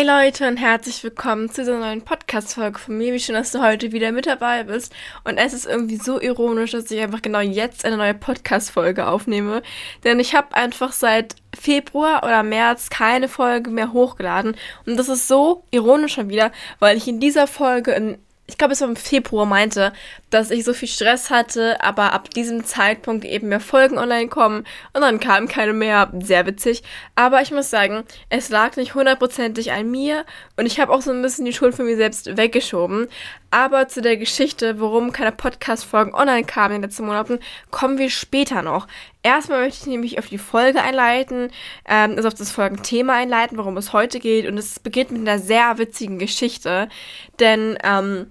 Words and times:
Hi 0.00 0.06
Leute 0.06 0.48
und 0.48 0.56
herzlich 0.56 1.04
willkommen 1.04 1.50
zu 1.50 1.60
dieser 1.60 1.78
neuen 1.78 2.00
Podcast-Folge 2.00 2.78
von 2.78 2.96
mir. 2.96 3.12
Wie 3.12 3.20
schön, 3.20 3.34
dass 3.34 3.52
du 3.52 3.60
heute 3.60 3.92
wieder 3.92 4.12
mit 4.12 4.24
dabei 4.24 4.64
bist. 4.64 4.94
Und 5.24 5.36
es 5.36 5.52
ist 5.52 5.66
irgendwie 5.66 5.98
so 5.98 6.18
ironisch, 6.18 6.70
dass 6.70 6.90
ich 6.90 7.02
einfach 7.02 7.20
genau 7.20 7.40
jetzt 7.40 7.84
eine 7.84 7.98
neue 7.98 8.14
Podcast-Folge 8.14 9.06
aufnehme. 9.06 9.62
Denn 10.02 10.18
ich 10.18 10.34
habe 10.34 10.56
einfach 10.56 10.92
seit 10.92 11.36
Februar 11.54 12.22
oder 12.24 12.42
März 12.42 12.88
keine 12.88 13.28
Folge 13.28 13.68
mehr 13.68 13.92
hochgeladen. 13.92 14.56
Und 14.86 14.96
das 14.96 15.10
ist 15.10 15.28
so 15.28 15.64
ironisch 15.70 16.14
schon 16.14 16.30
wieder, 16.30 16.50
weil 16.78 16.96
ich 16.96 17.06
in 17.06 17.20
dieser 17.20 17.46
Folge 17.46 17.90
in 17.90 18.16
ich 18.50 18.58
glaube, 18.58 18.72
es 18.72 18.80
war 18.80 18.88
im 18.88 18.96
Februar 18.96 19.46
meinte, 19.46 19.92
dass 20.30 20.50
ich 20.50 20.64
so 20.64 20.72
viel 20.72 20.88
Stress 20.88 21.30
hatte, 21.30 21.80
aber 21.84 22.12
ab 22.12 22.30
diesem 22.30 22.64
Zeitpunkt 22.64 23.24
eben 23.24 23.48
mehr 23.48 23.60
Folgen 23.60 23.96
online 23.96 24.26
kommen 24.26 24.64
und 24.92 25.02
dann 25.02 25.20
kamen 25.20 25.46
keine 25.46 25.72
mehr. 25.72 26.10
Sehr 26.20 26.46
witzig. 26.46 26.82
Aber 27.14 27.40
ich 27.42 27.52
muss 27.52 27.70
sagen, 27.70 28.02
es 28.28 28.48
lag 28.48 28.76
nicht 28.76 28.94
hundertprozentig 28.96 29.70
an 29.70 29.88
mir 29.88 30.24
und 30.56 30.66
ich 30.66 30.80
habe 30.80 30.92
auch 30.92 31.00
so 31.00 31.12
ein 31.12 31.22
bisschen 31.22 31.44
die 31.44 31.52
Schuld 31.52 31.76
von 31.76 31.86
mir 31.86 31.96
selbst 31.96 32.36
weggeschoben. 32.36 33.06
Aber 33.52 33.86
zu 33.86 34.00
der 34.00 34.16
Geschichte, 34.16 34.80
warum 34.80 35.12
keine 35.12 35.32
Podcast-Folgen 35.32 36.14
online 36.14 36.44
kamen 36.44 36.76
in 36.76 36.82
den 36.82 36.90
letzten 36.90 37.06
Monaten, 37.06 37.38
kommen 37.70 37.98
wir 37.98 38.10
später 38.10 38.62
noch. 38.62 38.88
Erstmal 39.22 39.62
möchte 39.62 39.80
ich 39.82 39.86
nämlich 39.86 40.18
auf 40.18 40.28
die 40.28 40.38
Folge 40.38 40.82
einleiten, 40.82 41.50
ähm, 41.86 42.14
also 42.16 42.28
auf 42.28 42.34
das 42.34 42.50
Folgenthema 42.50 43.14
einleiten, 43.14 43.58
worum 43.58 43.76
es 43.76 43.92
heute 43.92 44.18
geht. 44.18 44.46
Und 44.46 44.58
es 44.58 44.80
beginnt 44.80 45.10
mit 45.10 45.20
einer 45.20 45.38
sehr 45.38 45.78
witzigen 45.78 46.18
Geschichte. 46.18 46.88
Denn, 47.38 47.76
ähm, 47.84 48.26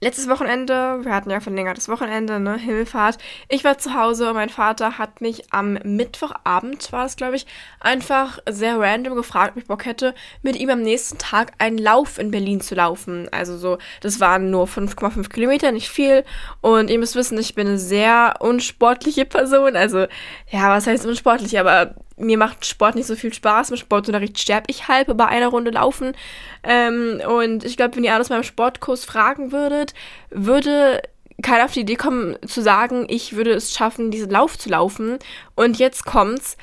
letztes 0.00 0.28
Wochenende, 0.28 1.00
wir 1.02 1.14
hatten 1.14 1.30
ja 1.30 1.40
verlängertes 1.40 1.88
Wochenende, 1.88 2.40
ne, 2.40 2.56
Himmelfahrt. 2.56 3.18
Ich 3.48 3.64
war 3.64 3.78
zu 3.78 3.94
Hause 3.94 4.28
und 4.28 4.34
mein 4.34 4.48
Vater 4.48 4.98
hat 4.98 5.20
mich 5.20 5.52
am 5.52 5.74
Mittwochabend, 5.84 6.90
war 6.92 7.06
es 7.06 7.16
glaube 7.16 7.36
ich, 7.36 7.46
einfach 7.80 8.38
sehr 8.48 8.78
random 8.78 9.14
gefragt, 9.14 9.52
ob 9.52 9.62
ich 9.62 9.68
Bock 9.68 9.84
hätte, 9.84 10.14
mit 10.42 10.56
ihm 10.56 10.70
am 10.70 10.82
nächsten 10.82 11.18
Tag 11.18 11.52
einen 11.58 11.78
Lauf 11.78 12.18
in 12.18 12.30
Berlin 12.30 12.60
zu 12.60 12.74
laufen. 12.74 13.28
Also 13.30 13.58
so, 13.58 13.78
das 14.00 14.20
waren 14.20 14.50
nur 14.50 14.66
5,5 14.66 15.28
Kilometer, 15.28 15.72
nicht 15.72 15.90
viel. 15.90 16.24
Und 16.60 16.90
ihr 16.90 16.98
müsst 16.98 17.14
wissen, 17.14 17.38
ich 17.38 17.54
bin 17.54 17.68
eine 17.68 17.78
sehr 17.78 18.36
unsportliche 18.40 19.26
Person. 19.26 19.76
Also, 19.76 20.06
ja, 20.50 20.70
was 20.70 20.86
heißt 20.86 21.06
unsportlich, 21.06 21.58
aber 21.58 21.94
mir 22.20 22.38
macht 22.38 22.66
Sport 22.66 22.94
nicht 22.94 23.06
so 23.06 23.16
viel 23.16 23.32
Spaß. 23.32 23.70
Im 23.70 23.76
Sportunterricht 23.76 24.38
sterbe 24.38 24.66
ich 24.68 24.88
halb 24.88 25.16
bei 25.16 25.26
einer 25.26 25.48
Runde 25.48 25.70
laufen. 25.70 26.12
Ähm, 26.62 27.20
und 27.26 27.64
ich 27.64 27.76
glaube, 27.76 27.96
wenn 27.96 28.04
ihr 28.04 28.14
alles 28.14 28.28
meinem 28.28 28.42
Sportkurs 28.42 29.04
fragen 29.04 29.52
würdet, 29.52 29.94
würde 30.30 31.02
keiner 31.42 31.64
auf 31.64 31.72
die 31.72 31.80
Idee 31.80 31.96
kommen 31.96 32.36
zu 32.46 32.60
sagen, 32.60 33.06
ich 33.08 33.34
würde 33.34 33.52
es 33.52 33.74
schaffen, 33.74 34.10
diesen 34.10 34.30
Lauf 34.30 34.58
zu 34.58 34.68
laufen. 34.68 35.18
Und 35.54 35.78
jetzt 35.78 36.04
kommt's, 36.04 36.56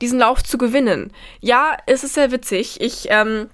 diesen 0.00 0.18
Lauf 0.18 0.42
zu 0.42 0.58
gewinnen. 0.58 1.12
Ja, 1.40 1.76
es 1.86 2.04
ist 2.04 2.14
sehr 2.14 2.32
witzig. 2.32 2.80
Ich 2.80 3.06
ähm, 3.10 3.48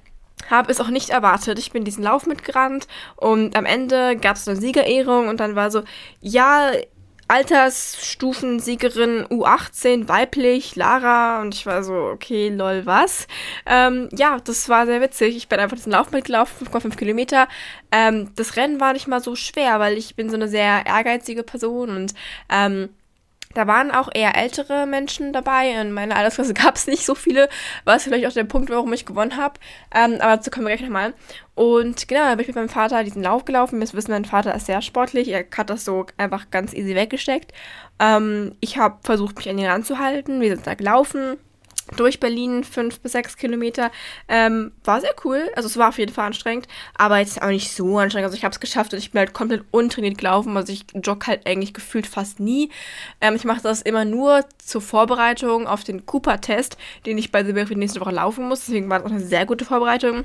habe 0.48 0.72
es 0.72 0.80
auch 0.80 0.88
nicht 0.88 1.10
erwartet. 1.10 1.58
Ich 1.58 1.72
bin 1.72 1.84
diesen 1.84 2.04
Lauf 2.04 2.26
mitgerannt 2.26 2.86
und 3.16 3.56
am 3.56 3.66
Ende 3.66 4.16
gab 4.16 4.36
es 4.36 4.48
eine 4.48 4.58
Siegerehrung 4.58 5.28
und 5.28 5.38
dann 5.40 5.54
war 5.54 5.70
so, 5.70 5.82
ja, 6.20 6.72
Altersstufensiegerin 7.30 9.24
U18, 9.26 10.08
weiblich, 10.08 10.74
Lara. 10.74 11.40
Und 11.40 11.54
ich 11.54 11.64
war 11.64 11.84
so, 11.84 11.94
okay, 11.94 12.48
lol, 12.48 12.86
was? 12.86 13.28
Ähm, 13.66 14.08
ja, 14.12 14.38
das 14.44 14.68
war 14.68 14.84
sehr 14.86 15.00
witzig. 15.00 15.36
Ich 15.36 15.48
bin 15.48 15.60
einfach 15.60 15.76
diesen 15.76 15.92
Lauf 15.92 16.10
mitgelaufen, 16.10 16.66
5,5 16.66 16.96
Kilometer. 16.96 17.46
Ähm, 17.92 18.32
das 18.34 18.56
Rennen 18.56 18.80
war 18.80 18.94
nicht 18.94 19.06
mal 19.06 19.22
so 19.22 19.36
schwer, 19.36 19.78
weil 19.78 19.96
ich 19.96 20.16
bin 20.16 20.28
so 20.28 20.34
eine 20.34 20.48
sehr 20.48 20.84
ehrgeizige 20.86 21.44
Person 21.44 21.90
und 21.90 22.14
ähm, 22.48 22.88
da 23.54 23.66
waren 23.66 23.90
auch 23.90 24.08
eher 24.14 24.36
ältere 24.36 24.86
Menschen 24.86 25.32
dabei. 25.32 25.70
In 25.70 25.92
meiner 25.92 26.16
Altersklasse 26.16 26.54
gab 26.54 26.76
es 26.76 26.86
nicht 26.86 27.04
so 27.04 27.14
viele. 27.14 27.48
War 27.84 27.96
es 27.96 28.04
vielleicht 28.04 28.26
auch 28.26 28.32
der 28.32 28.44
Punkt, 28.44 28.70
warum 28.70 28.92
ich 28.92 29.06
gewonnen 29.06 29.36
habe. 29.36 29.54
Ähm, 29.94 30.14
aber 30.20 30.36
dazu 30.36 30.50
kommen 30.50 30.66
wir 30.66 30.76
gleich 30.76 30.88
nochmal. 30.88 31.14
Und 31.54 32.06
genau, 32.08 32.24
da 32.24 32.34
bin 32.34 32.42
ich 32.42 32.48
mit 32.48 32.56
meinem 32.56 32.68
Vater 32.68 33.02
diesen 33.02 33.22
Lauf 33.22 33.44
gelaufen. 33.44 33.80
Wir 33.80 33.92
wissen, 33.92 34.12
mein 34.12 34.24
Vater 34.24 34.54
ist 34.54 34.66
sehr 34.66 34.82
sportlich. 34.82 35.28
Er 35.28 35.44
hat 35.56 35.70
das 35.70 35.84
so 35.84 36.06
einfach 36.16 36.50
ganz 36.50 36.72
easy 36.72 36.94
weggesteckt. 36.94 37.52
Ähm, 37.98 38.54
ich 38.60 38.78
habe 38.78 38.98
versucht, 39.02 39.36
mich 39.36 39.48
an 39.48 39.58
ihn 39.58 39.66
ranzuhalten. 39.66 40.40
Wir 40.40 40.54
sind 40.54 40.66
da 40.66 40.74
gelaufen 40.74 41.38
durch 41.96 42.20
Berlin, 42.20 42.64
fünf 42.64 43.00
bis 43.00 43.12
sechs 43.12 43.36
Kilometer. 43.36 43.90
Ähm, 44.28 44.72
war 44.84 45.00
sehr 45.00 45.14
cool. 45.24 45.50
Also 45.56 45.68
es 45.68 45.76
war 45.76 45.88
auf 45.88 45.98
jeden 45.98 46.12
Fall 46.12 46.26
anstrengend, 46.26 46.66
aber 46.96 47.18
jetzt 47.18 47.42
auch 47.42 47.48
nicht 47.48 47.72
so 47.72 47.98
anstrengend. 47.98 48.26
Also 48.26 48.36
ich 48.36 48.44
habe 48.44 48.52
es 48.52 48.60
geschafft 48.60 48.92
und 48.92 48.98
ich 48.98 49.12
bin 49.12 49.20
halt 49.20 49.32
komplett 49.32 49.64
untrainiert 49.70 50.18
gelaufen. 50.18 50.56
Also 50.56 50.72
ich 50.72 50.84
jogge 50.94 51.26
halt 51.26 51.46
eigentlich 51.46 51.74
gefühlt 51.74 52.06
fast 52.06 52.40
nie. 52.40 52.70
Ähm, 53.20 53.34
ich 53.34 53.44
mache 53.44 53.62
das 53.62 53.82
immer 53.82 54.04
nur 54.04 54.44
zur 54.58 54.80
Vorbereitung 54.80 55.66
auf 55.66 55.84
den 55.84 56.06
Cooper-Test, 56.06 56.76
den 57.06 57.18
ich 57.18 57.32
bei 57.32 57.46
Way 57.46 57.74
nächste 57.74 58.00
Woche 58.00 58.12
laufen 58.12 58.48
muss. 58.48 58.66
Deswegen 58.66 58.88
war 58.88 58.98
das 58.98 59.06
auch 59.06 59.14
eine 59.14 59.24
sehr 59.24 59.46
gute 59.46 59.64
Vorbereitung. 59.64 60.24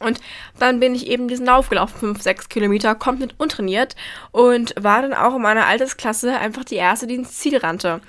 Und 0.00 0.20
dann 0.58 0.80
bin 0.80 0.94
ich 0.94 1.06
eben 1.06 1.28
diesen 1.28 1.46
Lauf 1.46 1.68
gelaufen, 1.68 1.98
fünf, 1.98 2.22
sechs 2.22 2.48
Kilometer, 2.48 2.94
komplett 2.94 3.34
untrainiert 3.38 3.94
und 4.32 4.74
war 4.80 5.02
dann 5.02 5.14
auch 5.14 5.36
in 5.36 5.42
meiner 5.42 5.66
Altersklasse 5.66 6.36
einfach 6.38 6.64
die 6.64 6.74
erste, 6.74 7.06
die 7.06 7.14
ins 7.14 7.38
Ziel 7.38 7.58
rannte. 7.58 8.00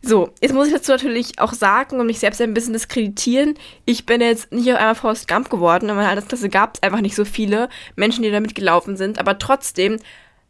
So, 0.00 0.30
jetzt 0.40 0.54
muss 0.54 0.68
ich 0.68 0.72
dazu 0.72 0.92
natürlich 0.92 1.40
auch 1.40 1.52
sagen 1.52 1.98
und 1.98 2.06
mich 2.06 2.20
selbst 2.20 2.40
ein 2.40 2.54
bisschen 2.54 2.72
diskreditieren. 2.72 3.54
Ich 3.84 4.06
bin 4.06 4.20
jetzt 4.20 4.52
nicht 4.52 4.70
auf 4.72 4.78
einmal 4.78 4.94
Forrest 4.94 5.26
Gump 5.26 5.50
geworden. 5.50 5.88
In 5.88 5.96
meiner 5.96 6.08
Altersklasse 6.08 6.48
gab 6.48 6.76
es 6.76 6.82
einfach 6.82 7.00
nicht 7.00 7.16
so 7.16 7.24
viele 7.24 7.68
Menschen, 7.96 8.22
die 8.22 8.30
da 8.30 8.40
mitgelaufen 8.40 8.96
sind. 8.96 9.18
Aber 9.18 9.38
trotzdem 9.38 9.98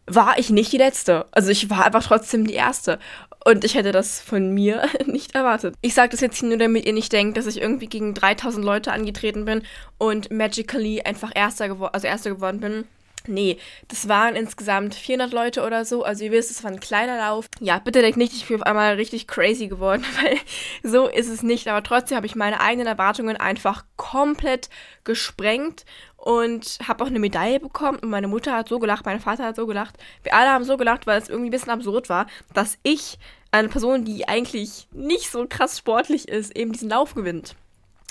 war 0.06 0.38
ich 0.38 0.50
nicht 0.50 0.72
die 0.72 0.78
Letzte. 0.78 1.26
Also 1.30 1.50
ich 1.50 1.70
war 1.70 1.86
einfach 1.86 2.04
trotzdem 2.04 2.46
die 2.46 2.54
Erste. 2.54 2.98
Und 3.44 3.64
ich 3.64 3.74
hätte 3.74 3.92
das 3.92 4.20
von 4.20 4.52
mir 4.52 4.86
nicht 5.06 5.34
erwartet. 5.34 5.74
Ich 5.80 5.94
sage 5.94 6.10
das 6.10 6.20
jetzt 6.20 6.42
nur, 6.42 6.58
damit 6.58 6.84
ihr 6.84 6.92
nicht 6.92 7.12
denkt, 7.12 7.38
dass 7.38 7.46
ich 7.46 7.60
irgendwie 7.60 7.86
gegen 7.86 8.12
3000 8.14 8.64
Leute 8.64 8.92
angetreten 8.92 9.46
bin 9.46 9.62
und 9.96 10.30
magically 10.30 11.00
einfach 11.02 11.30
Erster, 11.34 11.68
gewo 11.68 11.86
also 11.86 12.06
Erster 12.06 12.30
geworden 12.30 12.60
bin. 12.60 12.84
Nee, 13.28 13.58
das 13.88 14.08
waren 14.08 14.36
insgesamt 14.36 14.94
400 14.94 15.32
Leute 15.32 15.64
oder 15.64 15.84
so. 15.84 16.02
Also 16.04 16.24
ihr 16.24 16.32
wisst, 16.32 16.50
es 16.50 16.64
war 16.64 16.70
ein 16.70 16.80
kleiner 16.80 17.16
Lauf. 17.18 17.46
Ja, 17.60 17.78
bitte 17.78 18.02
denkt 18.02 18.16
nicht, 18.16 18.32
ich 18.32 18.46
bin 18.46 18.56
auf 18.56 18.66
einmal 18.66 18.94
richtig 18.94 19.26
crazy 19.26 19.68
geworden, 19.68 20.04
weil 20.22 20.38
so 20.82 21.08
ist 21.08 21.28
es 21.28 21.42
nicht. 21.42 21.68
Aber 21.68 21.82
trotzdem 21.82 22.16
habe 22.16 22.26
ich 22.26 22.36
meine 22.36 22.60
eigenen 22.60 22.86
Erwartungen 22.86 23.36
einfach 23.36 23.84
komplett 23.96 24.68
gesprengt 25.04 25.84
und 26.16 26.78
habe 26.86 27.04
auch 27.04 27.08
eine 27.08 27.18
Medaille 27.18 27.60
bekommen. 27.60 27.98
Und 27.98 28.10
meine 28.10 28.28
Mutter 28.28 28.54
hat 28.54 28.68
so 28.68 28.78
gelacht, 28.78 29.06
mein 29.06 29.20
Vater 29.20 29.44
hat 29.44 29.56
so 29.56 29.66
gelacht. 29.66 29.96
Wir 30.22 30.34
alle 30.34 30.50
haben 30.50 30.64
so 30.64 30.76
gelacht, 30.76 31.06
weil 31.06 31.20
es 31.20 31.28
irgendwie 31.28 31.48
ein 31.48 31.52
bisschen 31.52 31.70
absurd 31.70 32.08
war, 32.08 32.26
dass 32.54 32.78
ich, 32.82 33.18
eine 33.50 33.68
Person, 33.68 34.04
die 34.04 34.28
eigentlich 34.28 34.88
nicht 34.92 35.30
so 35.30 35.46
krass 35.48 35.78
sportlich 35.78 36.28
ist, 36.28 36.54
eben 36.56 36.72
diesen 36.72 36.90
Lauf 36.90 37.14
gewinnt. 37.14 37.56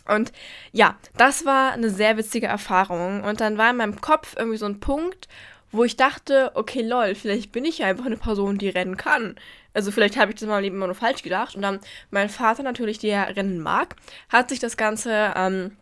Und 0.07 0.31
ja, 0.71 0.97
das 1.17 1.45
war 1.45 1.73
eine 1.73 1.89
sehr 1.89 2.17
witzige 2.17 2.47
Erfahrung. 2.47 3.23
Und 3.23 3.41
dann 3.41 3.57
war 3.57 3.69
in 3.69 3.77
meinem 3.77 4.01
Kopf 4.01 4.35
irgendwie 4.37 4.57
so 4.57 4.65
ein 4.65 4.79
Punkt, 4.79 5.27
wo 5.71 5.83
ich 5.83 5.97
dachte, 5.97 6.51
okay, 6.55 6.81
lol, 6.81 7.15
vielleicht 7.15 7.51
bin 7.51 7.65
ich 7.65 7.79
ja 7.79 7.87
einfach 7.87 8.05
eine 8.05 8.17
Person, 8.17 8.57
die 8.57 8.69
rennen 8.69 8.97
kann. 8.97 9.35
Also 9.73 9.91
vielleicht 9.91 10.17
habe 10.17 10.31
ich 10.31 10.35
das 10.35 10.43
in 10.43 10.49
meinem 10.49 10.63
Leben 10.63 10.77
immer 10.77 10.87
nur 10.87 10.95
falsch 10.95 11.23
gedacht. 11.23 11.55
Und 11.55 11.61
dann 11.61 11.79
mein 12.09 12.29
Vater 12.29 12.63
natürlich, 12.63 12.99
der 12.99 13.35
rennen 13.35 13.59
mag, 13.59 13.95
hat 14.29 14.49
sich 14.49 14.59
das 14.59 14.77
Ganze 14.77 15.33
ähm, 15.35 15.77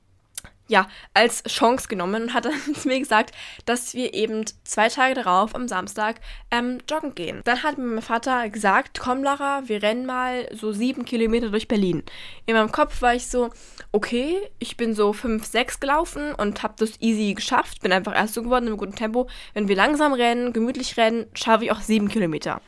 ja, 0.67 0.87
als 1.13 1.43
Chance 1.43 1.87
genommen 1.87 2.23
und 2.23 2.33
hat 2.33 2.45
dann 2.45 2.53
zu 2.75 2.87
mir 2.87 2.99
gesagt, 2.99 3.33
dass 3.65 3.93
wir 3.93 4.13
eben 4.13 4.45
zwei 4.63 4.89
Tage 4.89 5.15
darauf, 5.15 5.55
am 5.55 5.67
Samstag, 5.67 6.19
ähm, 6.51 6.79
joggen 6.89 7.15
gehen. 7.15 7.41
Dann 7.43 7.63
hat 7.63 7.77
mir 7.77 7.85
mein 7.85 8.01
Vater 8.01 8.49
gesagt, 8.49 8.99
komm 8.99 9.23
Lara, 9.23 9.63
wir 9.65 9.83
rennen 9.83 10.05
mal 10.05 10.47
so 10.53 10.71
sieben 10.71 11.05
Kilometer 11.05 11.49
durch 11.49 11.67
Berlin. 11.67 12.03
In 12.45 12.55
meinem 12.55 12.71
Kopf 12.71 13.01
war 13.01 13.13
ich 13.13 13.27
so, 13.27 13.51
okay, 13.91 14.39
ich 14.59 14.77
bin 14.77 14.93
so 14.93 15.13
fünf, 15.13 15.45
sechs 15.45 15.79
gelaufen 15.79 16.33
und 16.33 16.63
habe 16.63 16.75
das 16.77 16.99
easy 16.99 17.33
geschafft, 17.33 17.81
bin 17.81 17.91
einfach 17.91 18.15
erst 18.15 18.33
so 18.33 18.43
geworden 18.43 18.67
im 18.67 18.77
guten 18.77 18.95
Tempo. 18.95 19.27
Wenn 19.53 19.67
wir 19.67 19.75
langsam 19.75 20.13
rennen, 20.13 20.53
gemütlich 20.53 20.97
rennen, 20.97 21.27
schaffe 21.33 21.65
ich 21.65 21.71
auch 21.71 21.81
sieben 21.81 22.07
Kilometer. 22.07 22.61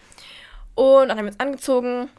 Und 0.76 1.10
dann 1.10 1.18
haben 1.18 1.26
wir 1.26 1.32
uns 1.32 1.40
angezogen, 1.40 2.10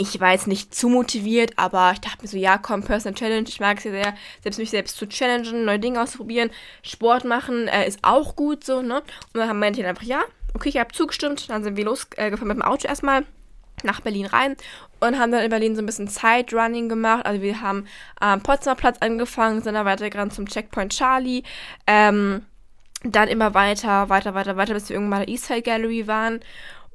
ich 0.00 0.18
war 0.18 0.32
jetzt 0.32 0.46
nicht 0.46 0.74
zu 0.74 0.88
motiviert, 0.88 1.52
aber 1.56 1.90
ich 1.92 2.00
dachte 2.00 2.22
mir 2.22 2.28
so, 2.28 2.38
ja, 2.38 2.56
komm, 2.56 2.82
Personal 2.82 3.14
Challenge. 3.14 3.46
Ich 3.46 3.60
mag 3.60 3.76
es 3.76 3.84
ja 3.84 3.90
sehr, 3.90 4.14
selbst 4.42 4.58
mich 4.58 4.70
selbst 4.70 4.96
zu 4.96 5.06
challengen, 5.06 5.66
neue 5.66 5.78
Dinge 5.78 6.00
auszuprobieren. 6.00 6.50
Sport 6.82 7.26
machen 7.26 7.68
äh, 7.68 7.86
ist 7.86 7.98
auch 8.00 8.34
gut 8.34 8.64
so, 8.64 8.80
ne? 8.80 9.02
Und 9.34 9.40
dann 9.40 9.58
meinte 9.58 9.80
ich 9.80 9.86
einfach, 9.86 10.02
ja, 10.02 10.22
okay, 10.54 10.70
ich 10.70 10.78
habe 10.78 10.90
zugestimmt. 10.94 11.50
Dann 11.50 11.62
sind 11.62 11.76
wir 11.76 11.84
losgefahren 11.84 12.48
mit 12.48 12.56
dem 12.56 12.62
Auto 12.62 12.88
erstmal 12.88 13.26
nach 13.82 14.00
Berlin 14.00 14.24
rein 14.24 14.56
und 15.00 15.18
haben 15.18 15.32
dann 15.32 15.42
in 15.42 15.50
Berlin 15.50 15.76
so 15.76 15.82
ein 15.82 15.86
bisschen 15.86 16.08
Side-Running 16.08 16.88
gemacht. 16.88 17.26
Also 17.26 17.42
wir 17.42 17.60
haben 17.60 17.86
am 18.20 18.42
Potsdamer 18.42 18.76
Platz 18.76 18.96
angefangen, 19.00 19.62
sind 19.62 19.74
dann 19.74 19.84
weitergegangen 19.84 20.30
zum 20.30 20.48
Checkpoint 20.48 20.94
Charlie. 20.94 21.42
Ähm, 21.86 22.46
dann 23.02 23.28
immer 23.28 23.54
weiter, 23.54 24.08
weiter, 24.08 24.34
weiter, 24.34 24.56
weiter, 24.56 24.74
bis 24.74 24.88
wir 24.88 24.96
irgendwann 24.96 25.20
bei 25.20 25.24
der 25.26 25.34
Eastside 25.34 25.62
Gallery 25.62 26.06
waren. 26.06 26.40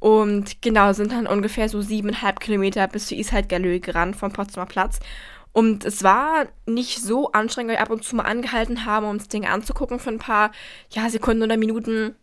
Und 0.06 0.62
genau, 0.62 0.94
sind 0.94 1.14
dann 1.14 1.26
ungefähr 1.26 1.68
so 1.68 1.82
siebeneinhalb 1.82 2.40
Kilometer 2.40 2.88
bis 2.88 3.08
zur 3.08 3.18
Gallery 3.42 3.80
gerannt 3.80 4.16
vom 4.16 4.32
Potsdamer 4.32 4.68
Platz. 4.68 5.00
Und 5.52 5.84
es 5.84 6.04
war 6.04 6.46
nicht 6.68 7.02
so 7.02 7.32
anstrengend, 7.32 7.72
weil 7.72 7.78
wir 7.78 7.82
ab 7.82 7.90
und 7.90 8.04
zu 8.04 8.16
mal 8.16 8.22
angehalten 8.22 8.86
haben, 8.86 9.08
um 9.08 9.18
das 9.18 9.30
Ding 9.30 9.48
anzugucken 9.48 9.98
für 9.98 10.12
ein 10.12 10.20
paar 10.20 10.52
ja, 10.92 11.10
Sekunden 11.10 11.42
oder 11.42 11.58
Minuten. 11.58 12.14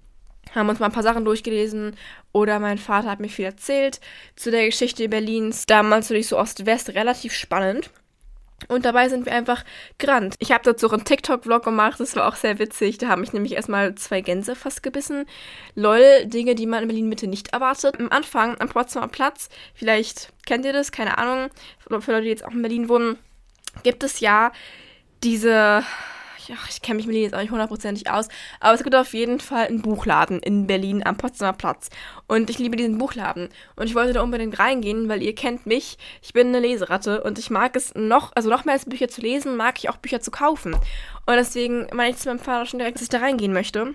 Haben 0.55 0.69
uns 0.69 0.79
mal 0.79 0.87
ein 0.87 0.93
paar 0.93 1.03
Sachen 1.03 1.25
durchgelesen. 1.25 1.97
Oder 2.31 2.61
mein 2.61 2.79
Vater 2.79 3.11
hat 3.11 3.19
mir 3.19 3.29
viel 3.29 3.47
erzählt 3.47 4.01
zu 4.37 4.53
der 4.53 4.67
Geschichte 4.67 5.09
Berlins. 5.09 5.67
Damals 5.67 6.09
natürlich 6.09 6.29
so 6.29 6.39
Ost-West 6.39 6.91
relativ 6.91 7.33
spannend. 7.33 7.91
Und 8.69 8.85
dabei 8.85 9.09
sind 9.09 9.27
wir 9.27 9.33
einfach 9.33 9.65
gerannt. 9.99 10.35
Ich 10.39 10.53
habe 10.53 10.65
dazu 10.65 10.87
auch 10.87 10.93
einen 10.93 11.05
TikTok-Vlog 11.05 11.65
gemacht, 11.65 12.01
das 12.01 12.17
war 12.17 12.29
auch 12.29 12.37
sehr 12.37 12.59
witzig. 12.59 12.99
Da 12.99 13.09
haben 13.09 13.21
mich 13.21 13.33
nämlich 13.33 13.55
erstmal 13.55 13.95
zwei 13.95 14.21
Gänse 14.21 14.55
fast 14.55 14.83
gebissen. 14.83 15.27
Lol, 15.75 16.27
Dinge, 16.27 16.55
die 16.55 16.67
man 16.67 16.83
in 16.83 16.89
Berlin-Mitte 16.89 17.27
nicht 17.27 17.53
erwartet. 17.53 17.99
Am 17.99 18.09
Anfang 18.11 18.61
am 18.61 18.69
Potsdamer 18.69 19.09
Platz, 19.09 19.49
vielleicht 19.75 20.33
kennt 20.47 20.65
ihr 20.65 20.73
das, 20.73 20.93
keine 20.93 21.19
Ahnung, 21.19 21.51
für 21.79 22.13
Leute, 22.13 22.23
die 22.23 22.29
jetzt 22.29 22.45
auch 22.45 22.53
in 22.53 22.63
Berlin 22.63 22.89
wohnen, 22.89 23.19
gibt 23.83 24.03
es 24.05 24.21
ja 24.21 24.53
diese 25.23 25.85
ja, 26.49 26.57
ich 26.69 26.83
kenne 26.83 26.97
mich 26.97 27.07
mit 27.07 27.17
jetzt 27.17 27.35
auch 27.35 27.41
nicht 27.41 27.51
hundertprozentig 27.51 28.11
aus, 28.11 28.29
aber 28.61 28.75
es 28.75 28.83
gibt 28.83 28.95
auf 28.95 29.15
jeden 29.15 29.41
Fall 29.41 29.67
einen 29.67 29.83
Buchladen 29.83 30.41
in 30.41 30.67
Berlin 30.67 31.03
am 31.05 31.17
Potsdamer 31.17 31.53
Platz. 31.53 31.91
Und 32.27 32.51
ich 32.51 32.59
liebe 32.59 32.77
diesen 32.77 32.99
Buchladen. 32.99 33.49
Und 33.77 33.87
ich 33.87 33.95
wollte 33.95 34.13
da 34.13 34.23
unbedingt 34.23 34.59
reingehen, 34.59 35.09
weil 35.09 35.23
ihr 35.23 35.35
kennt 35.35 35.67
mich. 35.67 35.99
Ich 36.23 36.33
bin 36.33 36.49
eine 36.49 36.61
Leseratte 36.61 37.23
und 37.23 37.39
ich 37.39 37.51
mag 37.51 37.77
es 37.77 37.95
noch, 37.95 38.33
also 38.35 38.49
noch 38.49 38.65
mehr 38.65 38.75
als 38.75 38.85
Bücher 38.85 39.09
zu 39.09 39.21
lesen, 39.21 39.57
mag 39.57 39.79
ich 39.79 39.89
auch 39.89 39.97
Bücher 39.97 40.21
zu 40.21 40.31
kaufen. 40.31 40.75
Und 40.75 41.35
deswegen 41.35 41.87
meine 41.93 42.11
ich 42.11 42.17
zu 42.17 42.29
meinem 42.29 42.39
Vater 42.39 42.67
schon 42.67 42.79
direkt, 42.79 42.97
dass 42.97 43.03
ich 43.03 43.09
da 43.09 43.19
reingehen 43.19 43.53
möchte. 43.53 43.95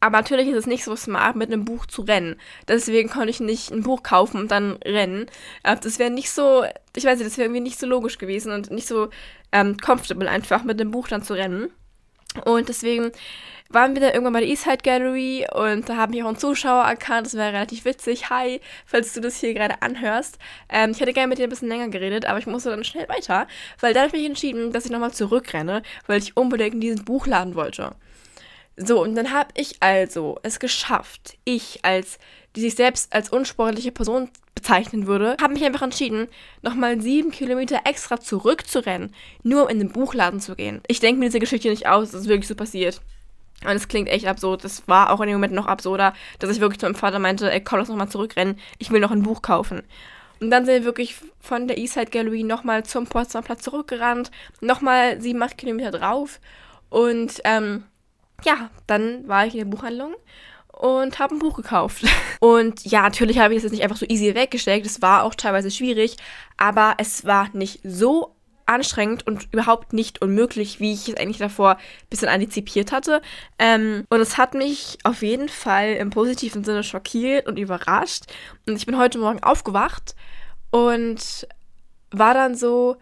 Aber 0.00 0.18
natürlich 0.18 0.48
ist 0.48 0.56
es 0.56 0.66
nicht 0.66 0.84
so 0.84 0.94
smart, 0.94 1.34
mit 1.34 1.52
einem 1.52 1.64
Buch 1.64 1.84
zu 1.86 2.02
rennen. 2.02 2.36
Deswegen 2.68 3.08
konnte 3.08 3.30
ich 3.30 3.40
nicht 3.40 3.72
ein 3.72 3.82
Buch 3.82 4.04
kaufen 4.04 4.40
und 4.40 4.50
dann 4.50 4.78
rennen. 4.84 5.26
Das 5.64 5.98
wäre 5.98 6.10
nicht 6.10 6.30
so, 6.30 6.64
ich 6.94 7.04
weiß 7.04 7.18
nicht, 7.18 7.28
das 7.28 7.36
wäre 7.36 7.46
irgendwie 7.46 7.62
nicht 7.62 7.80
so 7.80 7.86
logisch 7.86 8.18
gewesen 8.18 8.52
und 8.52 8.70
nicht 8.70 8.86
so 8.86 9.08
ähm, 9.52 9.76
comfortable 9.76 10.28
einfach 10.28 10.64
mit 10.64 10.80
dem 10.80 10.90
Buch 10.90 11.08
dann 11.08 11.22
zu 11.22 11.34
rennen. 11.34 11.70
Und 12.44 12.68
deswegen 12.68 13.10
waren 13.70 13.94
wir 13.94 14.00
dann 14.00 14.12
irgendwann 14.12 14.32
bei 14.32 14.40
der 14.40 14.48
Eastside 14.48 14.78
Gallery 14.82 15.46
und 15.52 15.88
da 15.88 15.96
haben 15.96 16.12
mich 16.12 16.22
auch 16.22 16.28
ein 16.28 16.38
Zuschauer 16.38 16.84
erkannt. 16.84 17.26
Das 17.26 17.36
war 17.36 17.52
relativ 17.52 17.84
witzig. 17.84 18.30
Hi, 18.30 18.60
falls 18.86 19.12
du 19.12 19.20
das 19.20 19.36
hier 19.36 19.52
gerade 19.54 19.82
anhörst. 19.82 20.38
Ähm, 20.68 20.92
ich 20.92 21.00
hätte 21.00 21.12
gerne 21.12 21.28
mit 21.28 21.38
dir 21.38 21.44
ein 21.44 21.50
bisschen 21.50 21.68
länger 21.68 21.88
geredet, 21.88 22.24
aber 22.24 22.38
ich 22.38 22.46
musste 22.46 22.70
dann 22.70 22.84
schnell 22.84 23.08
weiter, 23.08 23.46
weil 23.80 23.92
dann 23.92 24.04
habe 24.04 24.16
ich 24.16 24.22
mich 24.22 24.28
entschieden, 24.30 24.72
dass 24.72 24.86
ich 24.86 24.90
nochmal 24.90 25.12
zurückrenne, 25.12 25.82
weil 26.06 26.18
ich 26.18 26.36
unbedingt 26.36 26.74
in 26.74 26.80
diesen 26.80 27.04
Buch 27.04 27.26
laden 27.26 27.54
wollte. 27.54 27.94
So, 28.78 29.02
und 29.02 29.16
dann 29.16 29.32
habe 29.32 29.50
ich 29.54 29.76
also 29.80 30.38
es 30.42 30.60
geschafft, 30.60 31.36
ich 31.44 31.80
als, 31.82 32.18
die 32.54 32.60
sich 32.60 32.76
selbst 32.76 33.12
als 33.12 33.28
unsportliche 33.30 33.90
Person 33.90 34.30
bezeichnen 34.54 35.06
würde, 35.06 35.36
habe 35.40 35.54
mich 35.54 35.64
einfach 35.64 35.82
entschieden, 35.82 36.28
nochmal 36.62 37.00
sieben 37.00 37.32
Kilometer 37.32 37.80
extra 37.84 38.20
zurückzurennen, 38.20 39.14
nur 39.42 39.64
um 39.64 39.68
in 39.68 39.78
den 39.80 39.90
Buchladen 39.90 40.40
zu 40.40 40.54
gehen. 40.54 40.80
Ich 40.86 41.00
denke 41.00 41.18
mir 41.18 41.26
diese 41.26 41.40
Geschichte 41.40 41.68
nicht 41.70 41.88
aus, 41.88 42.12
das 42.12 42.22
ist 42.22 42.28
wirklich 42.28 42.48
so 42.48 42.54
passiert. 42.54 43.00
Und 43.64 43.72
es 43.72 43.88
klingt 43.88 44.08
echt 44.08 44.26
absurd. 44.26 44.62
Das 44.62 44.86
war 44.86 45.10
auch 45.10 45.20
in 45.20 45.26
dem 45.26 45.34
Moment 45.34 45.52
noch 45.52 45.66
absurder, 45.66 46.14
dass 46.38 46.50
ich 46.50 46.60
wirklich 46.60 46.78
zu 46.78 46.86
meinem 46.86 46.94
Vater 46.94 47.18
meinte, 47.18 47.50
ey, 47.50 47.60
komm, 47.60 47.80
lass 47.80 47.88
nochmal 47.88 48.08
zurückrennen, 48.08 48.58
ich 48.78 48.92
will 48.92 49.00
noch 49.00 49.10
ein 49.10 49.24
Buch 49.24 49.42
kaufen. 49.42 49.82
Und 50.40 50.50
dann 50.50 50.64
sind 50.64 50.74
wir 50.74 50.84
wirklich 50.84 51.16
von 51.40 51.66
der 51.66 51.78
Eastside 51.78 52.12
Gallery 52.12 52.44
nochmal 52.44 52.84
zum 52.84 53.08
Potsdamer 53.08 53.44
Platz 53.44 53.62
zurückgerannt, 53.62 54.30
nochmal 54.60 55.20
sieben, 55.20 55.42
acht 55.42 55.58
Kilometer 55.58 55.90
drauf. 55.90 56.38
Und 56.90 57.40
ähm, 57.42 57.82
ja, 58.44 58.70
dann 58.86 59.26
war 59.26 59.46
ich 59.46 59.54
in 59.54 59.58
der 59.58 59.76
Buchhandlung 59.76 60.14
und 60.72 61.18
habe 61.18 61.34
ein 61.34 61.40
Buch 61.40 61.56
gekauft. 61.56 62.04
Und 62.40 62.84
ja, 62.84 63.02
natürlich 63.02 63.40
habe 63.40 63.52
ich 63.52 63.58
es 63.58 63.64
jetzt 63.64 63.72
nicht 63.72 63.82
einfach 63.82 63.96
so 63.96 64.06
easy 64.08 64.32
weggesteckt. 64.36 64.86
Es 64.86 65.02
war 65.02 65.24
auch 65.24 65.34
teilweise 65.34 65.72
schwierig, 65.72 66.16
aber 66.56 66.94
es 66.98 67.24
war 67.24 67.48
nicht 67.52 67.80
so 67.82 68.36
anstrengend 68.64 69.26
und 69.26 69.48
überhaupt 69.52 69.92
nicht 69.92 70.20
unmöglich, 70.20 70.78
wie 70.78 70.92
ich 70.92 71.08
es 71.08 71.16
eigentlich 71.16 71.38
davor 71.38 71.76
ein 71.76 72.08
bisschen 72.10 72.28
antizipiert 72.28 72.92
hatte. 72.92 73.22
Ähm, 73.58 74.04
und 74.10 74.20
es 74.20 74.36
hat 74.36 74.54
mich 74.54 74.98
auf 75.04 75.22
jeden 75.22 75.48
Fall 75.48 75.94
im 75.94 76.10
positiven 76.10 76.62
Sinne 76.62 76.84
schockiert 76.84 77.46
und 77.48 77.58
überrascht. 77.58 78.24
Und 78.66 78.76
ich 78.76 78.86
bin 78.86 78.98
heute 78.98 79.18
Morgen 79.18 79.42
aufgewacht 79.42 80.14
und 80.70 81.48
war 82.10 82.34
dann 82.34 82.54
so, 82.54 82.96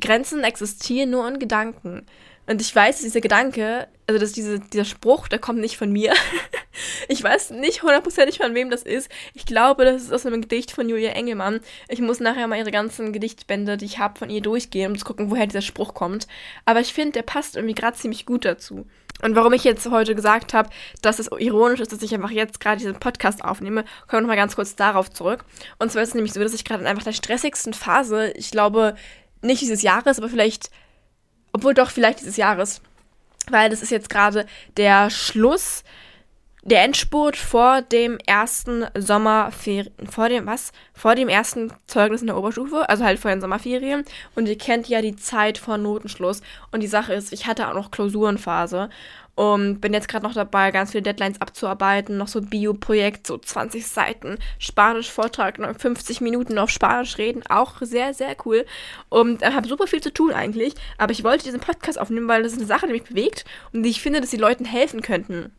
Grenzen 0.00 0.44
existieren 0.44 1.10
nur 1.10 1.26
in 1.26 1.40
Gedanken. 1.40 2.06
Und 2.48 2.62
ich 2.62 2.74
weiß, 2.74 2.96
dass 2.96 3.02
dieser 3.02 3.20
Gedanke, 3.20 3.88
also 4.06 4.18
dass 4.18 4.32
diese, 4.32 4.58
dieser 4.58 4.86
Spruch, 4.86 5.28
der 5.28 5.38
kommt 5.38 5.60
nicht 5.60 5.76
von 5.76 5.92
mir. 5.92 6.14
ich 7.08 7.22
weiß 7.22 7.50
nicht 7.50 7.82
hundertprozentig 7.82 8.38
von 8.38 8.54
wem 8.54 8.70
das 8.70 8.84
ist. 8.84 9.10
Ich 9.34 9.44
glaube, 9.44 9.84
das 9.84 10.04
ist 10.04 10.12
aus 10.14 10.24
einem 10.24 10.40
Gedicht 10.40 10.70
von 10.70 10.88
Julia 10.88 11.10
Engelmann. 11.10 11.60
Ich 11.88 12.00
muss 12.00 12.20
nachher 12.20 12.46
mal 12.46 12.58
ihre 12.58 12.70
ganzen 12.70 13.12
Gedichtbände, 13.12 13.76
die 13.76 13.84
ich 13.84 13.98
habe, 13.98 14.18
von 14.18 14.30
ihr 14.30 14.40
durchgehen, 14.40 14.92
um 14.92 14.98
zu 14.98 15.04
gucken, 15.04 15.30
woher 15.30 15.46
dieser 15.46 15.60
Spruch 15.60 15.92
kommt. 15.92 16.26
Aber 16.64 16.80
ich 16.80 16.94
finde, 16.94 17.12
der 17.12 17.22
passt 17.22 17.54
irgendwie 17.54 17.74
gerade 17.74 17.98
ziemlich 17.98 18.24
gut 18.24 18.46
dazu. 18.46 18.86
Und 19.20 19.36
warum 19.36 19.52
ich 19.52 19.64
jetzt 19.64 19.90
heute 19.90 20.14
gesagt 20.14 20.54
habe, 20.54 20.70
dass 21.02 21.18
es 21.18 21.28
ironisch 21.38 21.80
ist, 21.80 21.92
dass 21.92 22.00
ich 22.00 22.14
einfach 22.14 22.30
jetzt 22.30 22.60
gerade 22.60 22.78
diesen 22.78 22.98
Podcast 22.98 23.44
aufnehme, 23.44 23.84
kommen 24.06 24.12
wir 24.12 24.20
nochmal 24.22 24.36
ganz 24.36 24.56
kurz 24.56 24.74
darauf 24.74 25.10
zurück. 25.10 25.44
Und 25.78 25.92
zwar 25.92 26.02
ist 26.02 26.10
es 26.10 26.14
nämlich 26.14 26.32
so, 26.32 26.40
dass 26.40 26.54
ich 26.54 26.64
gerade 26.64 26.80
in 26.80 26.86
einfach 26.86 27.04
der 27.04 27.12
stressigsten 27.12 27.74
Phase, 27.74 28.30
ich 28.36 28.50
glaube, 28.50 28.96
nicht 29.42 29.60
dieses 29.60 29.82
Jahres, 29.82 30.18
aber 30.18 30.30
vielleicht 30.30 30.70
obwohl 31.52 31.74
doch 31.74 31.90
vielleicht 31.90 32.20
dieses 32.20 32.36
Jahres. 32.36 32.80
Weil 33.50 33.70
das 33.70 33.82
ist 33.82 33.90
jetzt 33.90 34.10
gerade 34.10 34.46
der 34.76 35.10
Schluss, 35.10 35.84
der 36.68 36.82
Endspurt 36.82 37.36
vor 37.36 37.80
dem 37.80 38.18
ersten 38.26 38.84
Sommerferien, 38.94 39.92
vor 40.08 40.28
dem, 40.28 40.46
was? 40.46 40.72
Vor 40.92 41.14
dem 41.14 41.28
ersten 41.28 41.72
Zeugnis 41.86 42.20
in 42.20 42.26
der 42.26 42.36
Oberstufe, 42.36 42.88
also 42.88 43.04
halt 43.04 43.18
vor 43.18 43.30
den 43.30 43.40
Sommerferien. 43.40 44.04
Und 44.34 44.48
ihr 44.48 44.58
kennt 44.58 44.88
ja 44.88 45.00
die 45.00 45.16
Zeit 45.16 45.56
vor 45.56 45.78
Notenschluss. 45.78 46.42
Und 46.70 46.80
die 46.82 46.86
Sache 46.86 47.14
ist, 47.14 47.32
ich 47.32 47.46
hatte 47.46 47.68
auch 47.68 47.74
noch 47.74 47.90
Klausurenphase. 47.90 48.90
Und 49.34 49.80
bin 49.80 49.94
jetzt 49.94 50.08
gerade 50.08 50.26
noch 50.26 50.34
dabei, 50.34 50.70
ganz 50.72 50.90
viele 50.90 51.02
Deadlines 51.02 51.40
abzuarbeiten. 51.40 52.18
Noch 52.18 52.28
so 52.28 52.42
Bio-Projekt, 52.42 53.26
so 53.26 53.38
20 53.38 53.86
Seiten. 53.86 54.36
Spanisch-Vortrag, 54.58 55.58
50 55.80 56.20
Minuten 56.20 56.58
auf 56.58 56.68
Spanisch 56.68 57.16
reden. 57.16 57.44
Auch 57.48 57.76
sehr, 57.80 58.12
sehr 58.12 58.36
cool. 58.44 58.66
Und 59.08 59.42
äh, 59.42 59.52
habe 59.52 59.68
super 59.68 59.86
viel 59.86 60.02
zu 60.02 60.12
tun 60.12 60.32
eigentlich. 60.32 60.74
Aber 60.98 61.12
ich 61.12 61.24
wollte 61.24 61.44
diesen 61.44 61.60
Podcast 61.60 61.98
aufnehmen, 61.98 62.28
weil 62.28 62.42
das 62.42 62.52
ist 62.52 62.58
eine 62.58 62.66
Sache, 62.66 62.88
die 62.88 62.92
mich 62.92 63.04
bewegt 63.04 63.44
und 63.72 63.84
die 63.84 63.90
ich 63.90 64.02
finde, 64.02 64.20
dass 64.20 64.30
die 64.30 64.36
Leuten 64.36 64.66
helfen 64.66 65.00
könnten. 65.00 65.52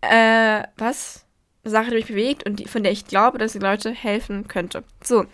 Äh, 0.00 0.62
was? 0.76 1.24
Sache, 1.64 1.90
die 1.90 1.96
mich 1.96 2.06
bewegt 2.06 2.46
und 2.46 2.56
die, 2.56 2.68
von 2.68 2.82
der 2.82 2.92
ich 2.92 3.06
glaube, 3.06 3.38
dass 3.38 3.52
die 3.52 3.58
Leute 3.58 3.90
helfen 3.90 4.48
könnte. 4.48 4.84
So. 5.02 5.26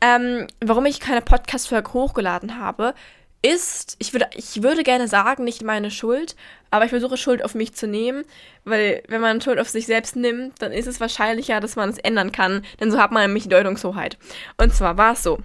Ähm, 0.00 0.46
warum 0.60 0.84
ich 0.86 1.00
keine 1.00 1.22
Podcast-Folge 1.22 1.92
hochgeladen 1.92 2.58
habe, 2.58 2.94
ist, 3.42 3.96
ich 3.98 4.12
würde, 4.12 4.28
ich 4.34 4.62
würde 4.62 4.84
gerne 4.84 5.08
sagen, 5.08 5.44
nicht 5.44 5.62
meine 5.62 5.90
Schuld, 5.90 6.36
aber 6.70 6.84
ich 6.84 6.90
versuche 6.90 7.16
Schuld 7.16 7.44
auf 7.44 7.54
mich 7.54 7.74
zu 7.74 7.88
nehmen, 7.88 8.24
weil 8.64 9.02
wenn 9.08 9.20
man 9.20 9.40
Schuld 9.40 9.58
auf 9.58 9.68
sich 9.68 9.86
selbst 9.86 10.14
nimmt, 10.14 10.62
dann 10.62 10.72
ist 10.72 10.86
es 10.86 11.00
wahrscheinlicher, 11.00 11.60
dass 11.60 11.76
man 11.76 11.90
es 11.90 11.98
ändern 11.98 12.30
kann, 12.32 12.64
denn 12.80 12.90
so 12.90 12.98
hat 12.98 13.10
man 13.10 13.22
nämlich 13.22 13.48
Deutungshoheit. 13.48 14.16
Und 14.58 14.72
zwar 14.74 14.96
war 14.96 15.12
es 15.12 15.22
so. 15.22 15.38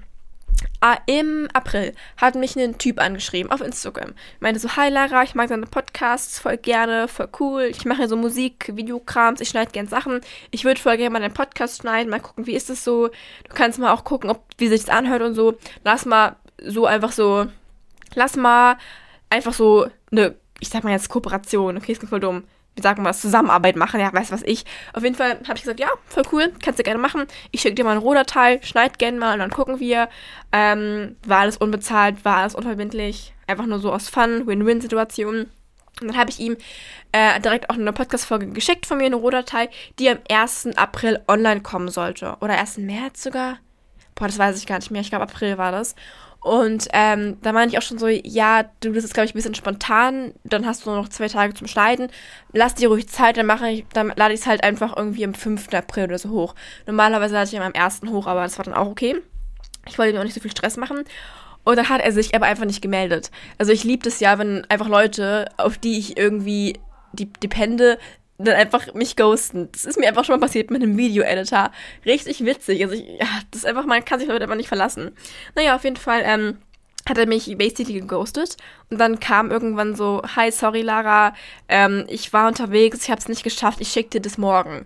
Ah, 0.80 0.98
Im 1.08 1.48
April 1.54 1.94
hat 2.18 2.36
mich 2.36 2.56
ein 2.56 2.78
Typ 2.78 3.00
angeschrieben 3.00 3.52
auf 3.52 3.62
Instagram. 3.62 4.14
Meinte 4.40 4.60
so, 4.60 4.76
hi 4.76 4.90
Lara, 4.90 5.24
ich 5.24 5.34
mag 5.34 5.50
deine 5.50 5.66
Podcasts 5.66 6.40
voll 6.40 6.58
gerne, 6.58 7.08
voll 7.08 7.30
cool. 7.40 7.64
Ich 7.64 7.86
mache 7.86 8.08
so 8.08 8.16
Musik, 8.16 8.72
Videokrams, 8.76 9.42
ich 9.42 9.50
schneide 9.50 9.72
gern 9.72 9.88
Sachen. 9.88 10.22
Ich 10.52 10.66
würde 10.66 10.80
voll 10.80 10.98
gerne 10.98 11.10
mal 11.12 11.20
deinen 11.20 11.34
Podcast 11.34 11.82
schneiden, 11.82 12.10
mal 12.10 12.20
gucken, 12.20 12.46
wie 12.46 12.56
ist 12.56 12.70
es 12.70 12.84
so. 12.84 13.08
Du 13.08 13.54
kannst 13.54 13.80
mal 13.80 13.92
auch 13.92 14.04
gucken, 14.04 14.30
ob, 14.30 14.44
wie 14.58 14.68
sich 14.68 14.82
das 14.86 14.90
anhört 14.90 15.24
und 15.24 15.34
so. 15.34 15.58
Lass 15.84 16.06
mal 16.06 16.36
so 16.64 16.86
einfach 16.86 17.12
so 17.12 17.48
lass 18.16 18.36
mal 18.36 18.78
einfach 19.30 19.54
so 19.54 19.88
eine, 20.12 20.36
ich 20.60 20.70
sag 20.70 20.84
mal 20.84 20.92
jetzt 20.92 21.10
Kooperation, 21.10 21.78
okay, 21.78 21.92
ist 21.94 22.04
voll 22.04 22.20
dumm. 22.20 22.44
Wie 22.78 22.82
sagen 22.84 23.02
wir 23.02 23.10
das, 23.10 23.22
Zusammenarbeit 23.22 23.76
machen, 23.76 24.00
ja, 24.00 24.14
weiß 24.14 24.32
was 24.32 24.44
ich. 24.44 24.64
Auf 24.94 25.02
jeden 25.04 25.16
Fall 25.16 25.32
habe 25.32 25.56
ich 25.56 25.62
gesagt, 25.64 25.80
ja, 25.80 25.90
voll 26.06 26.24
cool, 26.32 26.54
kannst 26.64 26.78
du 26.78 26.84
gerne 26.84 27.00
machen. 27.00 27.26
Ich 27.50 27.62
schicke 27.62 27.74
dir 27.74 27.84
mal 27.84 27.92
eine 27.92 28.00
Rohdatei, 28.00 28.60
schneid 28.62 29.00
gerne 29.00 29.18
mal 29.18 29.34
und 29.34 29.40
dann 29.40 29.50
gucken 29.50 29.80
wir. 29.80 30.10
Ähm, 30.52 31.16
war 31.26 31.40
alles 31.40 31.58
unbezahlt, 31.58 32.24
war 32.24 32.38
alles 32.38 32.54
unverbindlich, 32.54 33.34
einfach 33.48 33.66
nur 33.66 33.80
so 33.80 33.92
aus 33.92 34.10
Fun, 34.10 34.46
Win-Win-Situation. 34.46 35.48
Und 36.00 36.08
dann 36.08 36.18
habe 36.18 36.30
ich 36.30 36.40
ihm 36.40 36.56
äh, 37.12 37.40
direkt 37.40 37.72
auch 37.72 37.76
eine 37.76 37.92
Podcast-Folge 37.92 38.50
geschickt 38.50 38.86
von 38.86 39.00
mir, 39.00 39.06
eine 39.06 39.16
Rohdatei, 39.16 39.70
die 39.98 40.10
am 40.10 40.20
1. 40.30 40.78
April 40.78 41.20
online 41.28 41.62
kommen 41.62 41.90
sollte. 41.90 42.38
Oder 42.42 42.60
1. 42.60 42.78
März 42.78 43.24
sogar. 43.24 43.58
Boah, 44.14 44.28
das 44.28 44.38
weiß 44.38 44.58
ich 44.58 44.68
gar 44.68 44.78
nicht 44.78 44.92
mehr. 44.92 45.02
Ich 45.02 45.10
glaube, 45.10 45.24
April 45.24 45.58
war 45.58 45.72
das. 45.72 45.96
Und 46.48 46.88
ähm, 46.94 47.38
da 47.42 47.52
meinte 47.52 47.74
ich 47.74 47.78
auch 47.78 47.86
schon 47.86 48.00
so, 48.00 48.08
ja, 48.08 48.64
du 48.80 48.94
bist 48.94 49.06
jetzt, 49.06 49.14
glaube 49.14 49.26
ich, 49.26 49.34
ein 49.34 49.38
bisschen 49.38 49.54
spontan, 49.54 50.34
dann 50.46 50.66
hast 50.66 50.86
du 50.86 50.90
nur 50.90 51.02
noch 51.02 51.10
zwei 51.10 51.28
Tage 51.28 51.54
zum 51.54 51.68
Schneiden. 51.68 52.08
Lass 52.54 52.74
dir 52.74 52.88
ruhig 52.88 53.10
Zeit, 53.10 53.36
dann 53.36 53.46
mache 53.46 53.68
ich, 53.68 53.86
dann 53.92 54.14
lade 54.16 54.34
ich 54.34 54.40
es 54.40 54.48
halt 54.48 54.64
einfach 54.64 54.96
irgendwie 54.96 55.26
am 55.26 55.34
5. 55.34 55.74
April 55.74 56.06
oder 56.06 56.18
so 56.18 56.30
hoch. 56.30 56.56
Normalerweise 56.86 57.34
lade 57.34 57.48
ich 57.50 57.54
immer 57.54 57.66
am 57.66 57.74
1. 57.76 58.04
hoch, 58.10 58.28
aber 58.28 58.44
das 58.44 58.58
war 58.58 58.64
dann 58.64 58.76
auch 58.76 58.88
okay. 58.88 59.18
Ich 59.90 59.98
wollte 59.98 60.14
mir 60.14 60.22
auch 60.22 60.24
nicht 60.24 60.36
so 60.36 60.40
viel 60.40 60.52
Stress 60.52 60.78
machen. 60.78 61.04
Und 61.66 61.76
dann 61.76 61.90
hat 61.90 62.00
er 62.00 62.14
sich 62.14 62.34
aber 62.34 62.46
einfach 62.46 62.64
nicht 62.64 62.82
gemeldet. 62.82 63.30
Also 63.58 63.74
ich 63.74 63.84
liebe 63.84 64.04
das 64.04 64.22
ja, 64.22 64.40
wenn 64.40 64.64
einfach 64.70 64.88
Leute, 64.88 65.50
auf 65.58 65.78
die 65.78 65.98
ich 65.98 66.18
irgendwie 66.18 66.80
depende, 67.12 68.00
dann 68.38 68.56
einfach 68.56 68.94
mich 68.94 69.16
ghosten. 69.16 69.70
Das 69.72 69.86
ist 69.86 70.00
mir 70.00 70.08
einfach 70.08 70.24
schon 70.26 70.40
mal 70.40 70.46
passiert 70.46 70.70
mit 70.70 70.84
einem 70.84 70.98
Video-Editor. 70.98 71.72
Richtig 72.06 72.46
witzig. 72.46 72.84
Also, 72.84 72.96
ich, 72.96 73.08
ja, 73.20 73.28
das 73.52 73.62
ist 73.62 73.66
einfach, 73.66 73.86
man 73.86 74.06
kann 74.06 74.20
sich 74.20 74.28
Leute 74.28 74.44
einfach 74.44 74.56
nicht 74.56 74.68
verlassen. 74.68 75.12
Naja, 75.56 75.76
auf 75.76 75.84
jeden 75.84 75.96
Fall, 75.98 76.22
ähm, 76.24 76.58
hat 77.08 77.18
er 77.18 77.28
mich 77.28 77.58
basically 77.58 78.02
geghostet. 78.02 78.58
Und 78.90 79.00
dann 79.00 79.20
kam 79.20 79.52
irgendwann 79.52 79.96
so, 79.96 80.22
hi, 80.36 80.52
sorry 80.52 80.82
Lara, 80.82 81.34
ähm, 81.70 82.06
ich 82.10 82.34
war 82.34 82.48
unterwegs, 82.48 83.04
ich 83.04 83.12
hab's 83.12 83.30
nicht 83.30 83.44
geschafft, 83.44 83.82
ich 83.82 83.90
schick 83.90 84.12
dir 84.12 84.22
das 84.22 84.38
morgen. 84.38 84.86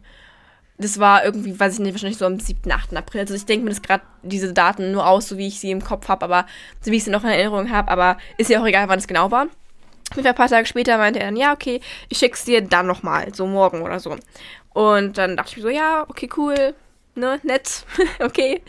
das 0.77 0.99
war 0.99 1.23
irgendwie, 1.23 1.59
weiß 1.59 1.75
ich 1.75 1.79
nicht, 1.79 1.93
wahrscheinlich 1.93 2.17
so 2.17 2.25
am 2.25 2.39
7., 2.39 2.71
8. 2.71 2.95
April. 2.97 3.21
Also 3.21 3.35
ich 3.35 3.45
denke 3.45 3.65
mir 3.65 3.69
das 3.71 3.81
gerade 3.83 4.03
diese 4.23 4.53
Daten 4.53 4.91
nur 4.91 5.07
aus, 5.07 5.27
so 5.27 5.37
wie 5.37 5.47
ich 5.47 5.59
sie 5.59 5.71
im 5.71 5.83
Kopf 5.83 6.07
habe, 6.07 6.25
aber 6.25 6.45
so 6.81 6.91
wie 6.91 6.97
ich 6.97 7.03
sie 7.03 7.11
noch 7.11 7.23
in 7.23 7.29
Erinnerung 7.29 7.69
habe, 7.71 7.91
aber 7.91 8.17
ist 8.37 8.49
ja 8.49 8.61
auch 8.61 8.65
egal, 8.65 8.89
wann 8.89 8.99
es 8.99 9.07
genau 9.07 9.29
war. 9.31 9.47
Ein 10.15 10.35
paar 10.35 10.49
Tage 10.49 10.65
später 10.65 10.97
meinte 10.97 11.19
er 11.19 11.25
dann, 11.25 11.35
ja, 11.35 11.53
okay, 11.53 11.79
ich 12.09 12.17
schick's 12.17 12.45
dir 12.45 12.61
dann 12.61 12.87
nochmal, 12.87 13.33
so 13.33 13.45
morgen 13.45 13.81
oder 13.81 13.99
so. 13.99 14.15
Und 14.73 15.17
dann 15.17 15.37
dachte 15.37 15.51
ich 15.51 15.57
mir 15.57 15.63
so, 15.63 15.69
ja, 15.69 16.05
okay, 16.09 16.29
cool, 16.37 16.73
ne, 17.15 17.39
nett, 17.43 17.85
okay. 18.19 18.61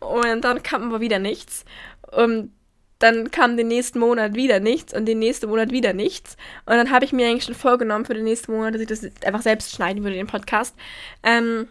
Und 0.00 0.42
dann 0.42 0.62
kam 0.62 0.88
aber 0.88 1.00
wieder 1.00 1.18
nichts. 1.18 1.64
Und 2.10 2.52
dann 2.98 3.30
kam 3.32 3.56
den 3.56 3.68
nächsten 3.68 3.98
Monat 3.98 4.34
wieder 4.34 4.60
nichts 4.60 4.94
und 4.94 5.06
den 5.06 5.18
nächsten 5.18 5.48
Monat 5.48 5.72
wieder 5.72 5.92
nichts. 5.92 6.36
Und 6.66 6.76
dann 6.76 6.90
habe 6.90 7.04
ich 7.04 7.12
mir 7.12 7.26
eigentlich 7.26 7.44
schon 7.44 7.54
vorgenommen 7.54 8.04
für 8.04 8.14
den 8.14 8.24
nächsten 8.24 8.52
Monat, 8.52 8.74
dass 8.74 8.80
ich 8.82 8.88
das 8.88 9.04
einfach 9.24 9.42
selbst 9.42 9.74
schneiden 9.74 10.04
würde, 10.04 10.16
den 10.16 10.28
Podcast. 10.28 10.76
Ähm, 11.24 11.68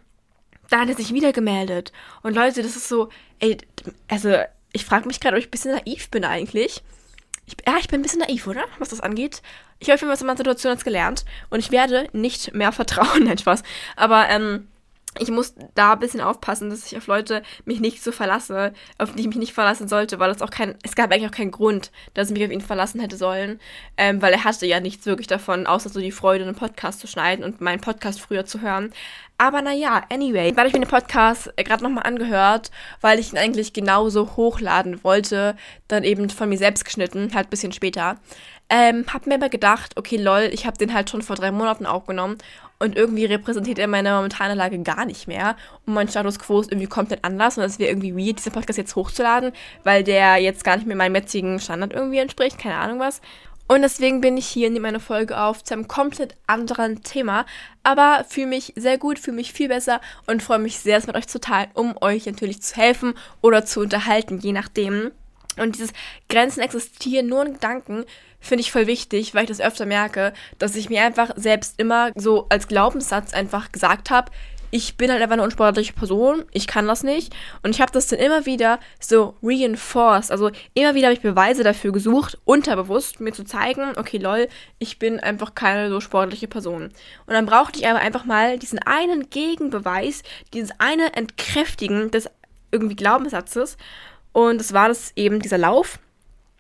da 0.69 0.81
hat 0.81 0.89
er 0.89 0.95
sich 0.95 1.13
wieder 1.13 1.31
gemeldet. 1.31 1.93
Und 2.21 2.35
Leute, 2.35 2.61
das 2.61 2.75
ist 2.75 2.89
so, 2.89 3.09
ey, 3.39 3.57
also 4.09 4.35
ich 4.73 4.85
frage 4.85 5.07
mich 5.07 5.19
gerade, 5.19 5.35
ob 5.35 5.39
ich 5.39 5.47
ein 5.47 5.51
bisschen 5.51 5.75
naiv 5.75 6.09
bin 6.09 6.25
eigentlich. 6.25 6.83
Ich, 7.51 7.67
ja, 7.67 7.77
ich 7.79 7.87
bin 7.87 7.99
ein 7.99 8.03
bisschen 8.03 8.19
naiv, 8.19 8.47
oder? 8.47 8.63
Was 8.79 8.89
das 8.89 9.01
angeht. 9.01 9.41
Ich 9.79 9.89
habe 9.89 10.07
was 10.07 10.21
in 10.21 10.27
meiner 10.27 10.37
Situation 10.37 10.73
jetzt 10.73 10.85
gelernt 10.85 11.25
und 11.49 11.59
ich 11.59 11.71
werde 11.71 12.07
nicht 12.13 12.53
mehr 12.53 12.71
vertrauen, 12.71 13.25
Spaß. 13.37 13.63
Aber, 13.95 14.29
ähm, 14.29 14.67
ich 15.19 15.29
muss 15.29 15.55
da 15.75 15.93
ein 15.93 15.99
bisschen 15.99 16.21
aufpassen, 16.21 16.69
dass 16.69 16.85
ich 16.85 16.97
auf 16.97 17.07
Leute 17.07 17.43
mich 17.65 17.81
nicht 17.81 18.01
so 18.01 18.11
verlasse, 18.11 18.73
auf 18.97 19.13
die 19.13 19.21
ich 19.21 19.27
mich 19.27 19.37
nicht 19.37 19.53
verlassen 19.53 19.87
sollte, 19.87 20.19
weil 20.19 20.31
es 20.31 20.41
auch 20.41 20.49
kein, 20.49 20.75
es 20.83 20.95
gab 20.95 21.11
eigentlich 21.11 21.27
auch 21.27 21.35
keinen 21.35 21.51
Grund, 21.51 21.91
dass 22.13 22.29
ich 22.29 22.33
mich 22.33 22.45
auf 22.45 22.51
ihn 22.51 22.61
verlassen 22.61 23.01
hätte 23.01 23.17
sollen, 23.17 23.59
ähm, 23.97 24.21
weil 24.21 24.31
er 24.31 24.45
hatte 24.45 24.65
ja 24.65 24.79
nichts 24.79 25.05
wirklich 25.05 25.27
davon, 25.27 25.67
außer 25.67 25.89
so 25.89 25.99
die 25.99 26.11
Freude, 26.11 26.45
einen 26.45 26.55
Podcast 26.55 27.01
zu 27.01 27.07
schneiden 27.07 27.43
und 27.43 27.59
meinen 27.59 27.81
Podcast 27.81 28.21
früher 28.21 28.45
zu 28.45 28.61
hören. 28.61 28.93
Aber 29.37 29.61
naja, 29.61 30.03
anyway, 30.09 30.53
habe 30.55 30.67
ich 30.67 30.73
mir 30.73 30.79
den 30.79 30.87
Podcast 30.87 31.51
äh, 31.55 31.63
gerade 31.63 31.83
nochmal 31.83 32.03
angehört, 32.03 32.71
weil 33.01 33.19
ich 33.19 33.33
ihn 33.33 33.37
eigentlich 33.37 33.73
genauso 33.73 34.37
hochladen 34.37 35.03
wollte, 35.03 35.57
dann 35.87 36.03
eben 36.03 36.29
von 36.29 36.47
mir 36.47 36.57
selbst 36.57 36.85
geschnitten, 36.85 37.31
halt 37.33 37.47
ein 37.47 37.49
bisschen 37.49 37.73
später. 37.73 38.17
Ähm, 38.69 39.05
hab 39.11 39.27
mir 39.27 39.35
aber 39.35 39.49
gedacht, 39.49 39.97
okay, 39.97 40.15
lol, 40.15 40.49
ich 40.53 40.65
habe 40.65 40.77
den 40.77 40.93
halt 40.93 41.09
schon 41.09 41.21
vor 41.21 41.35
drei 41.35 41.51
Monaten 41.51 41.85
aufgenommen 41.85 42.37
und 42.81 42.97
irgendwie 42.97 43.25
repräsentiert 43.25 43.79
er 43.79 43.87
meine 43.87 44.11
momentane 44.11 44.55
Lage 44.55 44.79
gar 44.79 45.05
nicht 45.05 45.27
mehr. 45.27 45.55
Und 45.85 45.93
mein 45.93 46.07
Status 46.07 46.39
quo 46.39 46.59
ist 46.59 46.71
irgendwie 46.71 46.87
komplett 46.87 47.23
anders 47.23 47.57
und 47.57 47.63
es 47.63 47.79
wäre 47.79 47.91
irgendwie 47.91 48.15
weird, 48.15 48.39
diesen 48.39 48.51
Podcast 48.51 48.77
jetzt 48.77 48.95
hochzuladen, 48.95 49.51
weil 49.83 50.03
der 50.03 50.37
jetzt 50.37 50.63
gar 50.63 50.75
nicht 50.75 50.87
mehr 50.87 50.95
meinem 50.95 51.15
jetzigen 51.15 51.59
Standard 51.59 51.93
irgendwie 51.93 52.17
entspricht, 52.17 52.57
keine 52.57 52.77
Ahnung 52.77 52.99
was. 52.99 53.21
Und 53.67 53.83
deswegen 53.83 54.19
bin 54.19 54.35
ich 54.35 54.47
hier 54.47 54.69
nehme 54.69 54.89
eine 54.89 54.99
Folge 54.99 55.39
auf 55.39 55.63
zu 55.63 55.73
einem 55.73 55.87
komplett 55.87 56.35
anderen 56.45 57.03
Thema. 57.03 57.45
Aber 57.83 58.25
fühle 58.27 58.47
mich 58.47 58.73
sehr 58.75 58.97
gut, 58.97 59.17
fühle 59.17 59.37
mich 59.37 59.53
viel 59.53 59.69
besser 59.69 60.01
und 60.27 60.43
freue 60.43 60.59
mich 60.59 60.79
sehr, 60.79 60.97
es 60.97 61.07
mit 61.07 61.15
euch 61.15 61.27
zu 61.27 61.39
teilen, 61.39 61.69
um 61.75 61.95
euch 62.01 62.25
natürlich 62.25 62.61
zu 62.61 62.75
helfen 62.75 63.13
oder 63.39 63.63
zu 63.63 63.79
unterhalten, 63.79 64.39
je 64.39 64.51
nachdem. 64.51 65.11
Und 65.57 65.75
dieses 65.75 65.93
Grenzen 66.27 66.61
existieren 66.61 67.27
nur 67.27 67.45
in 67.45 67.53
Gedanken 67.53 68.05
finde 68.41 68.61
ich 68.61 68.71
voll 68.71 68.87
wichtig, 68.87 69.33
weil 69.33 69.43
ich 69.43 69.49
das 69.49 69.61
öfter 69.61 69.85
merke, 69.85 70.33
dass 70.59 70.75
ich 70.75 70.89
mir 70.89 71.03
einfach 71.03 71.31
selbst 71.37 71.79
immer 71.79 72.11
so 72.15 72.47
als 72.49 72.67
Glaubenssatz 72.67 73.33
einfach 73.33 73.71
gesagt 73.71 74.09
habe, 74.09 74.31
ich 74.71 74.95
bin 74.95 75.11
halt 75.11 75.21
einfach 75.21 75.33
eine 75.33 75.43
unsportliche 75.43 75.93
Person, 75.93 76.45
ich 76.51 76.65
kann 76.65 76.87
das 76.87 77.03
nicht. 77.03 77.35
Und 77.61 77.71
ich 77.75 77.81
habe 77.81 77.91
das 77.91 78.07
dann 78.07 78.19
immer 78.19 78.45
wieder 78.45 78.79
so 78.99 79.35
reinforced. 79.43 80.31
Also 80.31 80.49
immer 80.73 80.95
wieder 80.95 81.07
habe 81.07 81.13
ich 81.13 81.21
Beweise 81.21 81.63
dafür 81.63 81.91
gesucht, 81.91 82.39
unterbewusst, 82.45 83.19
mir 83.19 83.33
zu 83.33 83.43
zeigen, 83.43 83.93
okay, 83.97 84.17
lol, 84.17 84.47
ich 84.79 84.97
bin 84.97 85.19
einfach 85.19 85.55
keine 85.55 85.89
so 85.89 85.99
sportliche 85.99 86.47
Person. 86.47 86.83
Und 87.25 87.33
dann 87.33 87.45
brauchte 87.45 87.79
ich 87.79 87.87
aber 87.87 87.99
einfach 87.99 88.23
mal 88.25 88.57
diesen 88.57 88.79
einen 88.79 89.29
Gegenbeweis, 89.29 90.23
dieses 90.53 90.71
eine 90.79 91.13
Entkräftigen 91.13 92.09
des 92.09 92.29
irgendwie 92.71 92.95
Glaubenssatzes. 92.95 93.75
Und 94.31 94.59
das 94.59 94.71
war 94.71 94.87
das 94.87 95.11
eben 95.17 95.41
dieser 95.41 95.57
Lauf, 95.57 95.99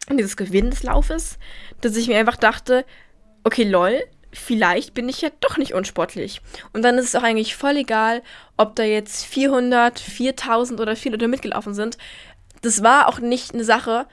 dieses 0.09 0.37
Gewinn 0.37 0.69
des 0.69 0.83
Laufes, 0.83 1.37
dass 1.81 1.95
ich 1.95 2.07
mir 2.07 2.17
einfach 2.17 2.37
dachte, 2.37 2.85
okay, 3.43 3.63
lol, 3.63 4.01
vielleicht 4.33 4.93
bin 4.93 5.09
ich 5.09 5.21
ja 5.21 5.29
doch 5.39 5.57
nicht 5.57 5.73
unsportlich. 5.73 6.41
Und 6.73 6.83
dann 6.83 6.97
ist 6.97 7.05
es 7.05 7.15
auch 7.15 7.23
eigentlich 7.23 7.55
voll 7.55 7.77
egal, 7.77 8.21
ob 8.57 8.75
da 8.75 8.83
jetzt 8.83 9.25
400, 9.25 9.99
4000 9.99 10.79
oder 10.79 10.95
400 10.95 11.29
mitgelaufen 11.29 11.73
sind. 11.73 11.97
Das 12.61 12.83
war 12.83 13.07
auch 13.07 13.19
nicht 13.19 13.53
eine 13.53 13.63
Sache 13.63 14.07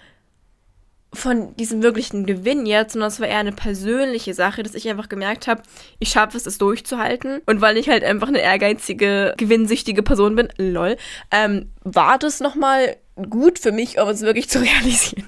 von 1.12 1.56
diesem 1.56 1.82
wirklichen 1.82 2.26
Gewinn 2.26 2.66
jetzt, 2.66 2.92
sondern 2.92 3.08
es 3.08 3.18
war 3.18 3.28
eher 3.28 3.38
eine 3.38 3.52
persönliche 3.52 4.34
Sache, 4.34 4.62
dass 4.62 4.74
ich 4.74 4.88
einfach 4.88 5.08
gemerkt 5.08 5.46
habe, 5.46 5.62
ich 5.98 6.10
schaffe 6.10 6.36
es, 6.36 6.42
das 6.42 6.58
durchzuhalten. 6.58 7.40
Und 7.46 7.60
weil 7.60 7.78
ich 7.78 7.88
halt 7.88 8.04
einfach 8.04 8.28
eine 8.28 8.40
ehrgeizige, 8.40 9.34
gewinnsüchtige 9.38 10.02
Person 10.02 10.36
bin, 10.36 10.48
lol, 10.58 10.96
ähm, 11.30 11.70
war 11.82 12.18
das 12.18 12.40
nochmal 12.40 12.96
gut 13.30 13.58
für 13.58 13.72
mich, 13.72 13.98
um 13.98 14.08
es 14.08 14.20
wirklich 14.20 14.50
zu 14.50 14.58
realisieren. 14.62 15.26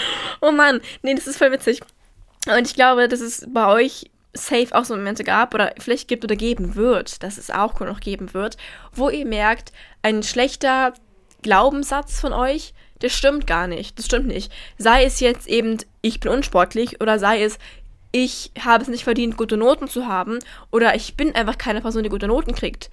oh 0.40 0.50
Mann, 0.50 0.80
nee, 1.02 1.14
das 1.14 1.26
ist 1.26 1.38
voll 1.38 1.52
witzig. 1.52 1.80
Und 2.46 2.66
ich 2.66 2.74
glaube, 2.74 3.08
dass 3.08 3.20
es 3.20 3.46
bei 3.52 3.66
euch 3.66 4.10
safe 4.34 4.68
auch 4.72 4.84
so 4.84 4.94
Momente 4.94 5.24
gab 5.24 5.54
oder 5.54 5.74
vielleicht 5.78 6.08
gibt 6.08 6.24
oder 6.24 6.36
geben 6.36 6.74
wird, 6.74 7.22
dass 7.22 7.38
es 7.38 7.50
auch 7.50 7.78
noch 7.80 8.00
geben 8.00 8.34
wird, 8.34 8.56
wo 8.92 9.08
ihr 9.10 9.26
merkt, 9.26 9.72
ein 10.02 10.22
schlechter 10.22 10.94
Glaubenssatz 11.42 12.20
von 12.20 12.32
euch, 12.32 12.74
der 13.00 13.08
stimmt 13.08 13.46
gar 13.46 13.66
nicht. 13.66 13.98
Das 13.98 14.06
stimmt 14.06 14.26
nicht. 14.26 14.52
Sei 14.76 15.04
es 15.04 15.20
jetzt 15.20 15.46
eben, 15.48 15.78
ich 16.02 16.20
bin 16.20 16.32
unsportlich 16.32 17.00
oder 17.00 17.18
sei 17.18 17.42
es, 17.42 17.58
ich 18.10 18.52
habe 18.62 18.82
es 18.82 18.88
nicht 18.88 19.04
verdient, 19.04 19.36
gute 19.36 19.56
Noten 19.56 19.88
zu 19.88 20.06
haben 20.06 20.38
oder 20.70 20.94
ich 20.94 21.16
bin 21.16 21.34
einfach 21.34 21.58
keine 21.58 21.80
Person, 21.80 22.02
die 22.02 22.08
gute 22.08 22.28
Noten 22.28 22.54
kriegt. 22.54 22.90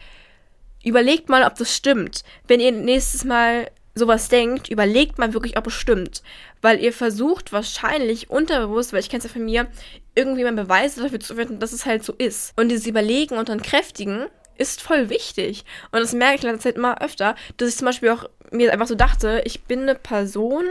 Überlegt 0.83 1.29
mal, 1.29 1.43
ob 1.43 1.55
das 1.55 1.75
stimmt. 1.75 2.23
Wenn 2.47 2.59
ihr 2.59 2.71
nächstes 2.71 3.23
Mal 3.23 3.71
sowas 3.95 4.27
denkt, 4.27 4.69
überlegt 4.69 5.17
mal 5.17 5.33
wirklich, 5.33 5.57
ob 5.57 5.67
es 5.67 5.73
stimmt. 5.73 6.21
Weil 6.65 6.79
ihr 6.79 6.93
versucht 6.93 7.51
wahrscheinlich 7.51 8.31
unterbewusst, 8.31 8.91
weil 8.91 8.99
ich 8.99 9.09
kenne 9.09 9.19
es 9.19 9.25
ja 9.25 9.29
von 9.29 9.45
mir, 9.45 9.67
irgendwie 10.15 10.43
mal 10.43 10.51
Beweise 10.51 11.03
dafür 11.03 11.19
zu 11.19 11.35
finden, 11.35 11.59
dass 11.59 11.73
es 11.73 11.85
halt 11.85 12.03
so 12.03 12.11
ist. 12.17 12.53
Und 12.55 12.69
dieses 12.69 12.87
Überlegen 12.87 13.37
und 13.37 13.49
dann 13.49 13.61
kräftigen 13.61 14.25
ist 14.57 14.81
voll 14.81 15.11
wichtig. 15.11 15.63
Und 15.91 15.99
das 15.99 16.13
merke 16.13 16.37
ich 16.37 16.43
in 16.43 16.49
letzter 16.49 16.69
Zeit 16.69 16.77
immer 16.77 17.03
öfter, 17.03 17.35
dass 17.57 17.69
ich 17.69 17.75
zum 17.75 17.85
Beispiel 17.85 18.09
auch 18.09 18.27
mir 18.49 18.73
einfach 18.73 18.87
so 18.87 18.95
dachte, 18.95 19.43
ich 19.45 19.65
bin 19.65 19.81
eine 19.81 19.93
Person, 19.93 20.65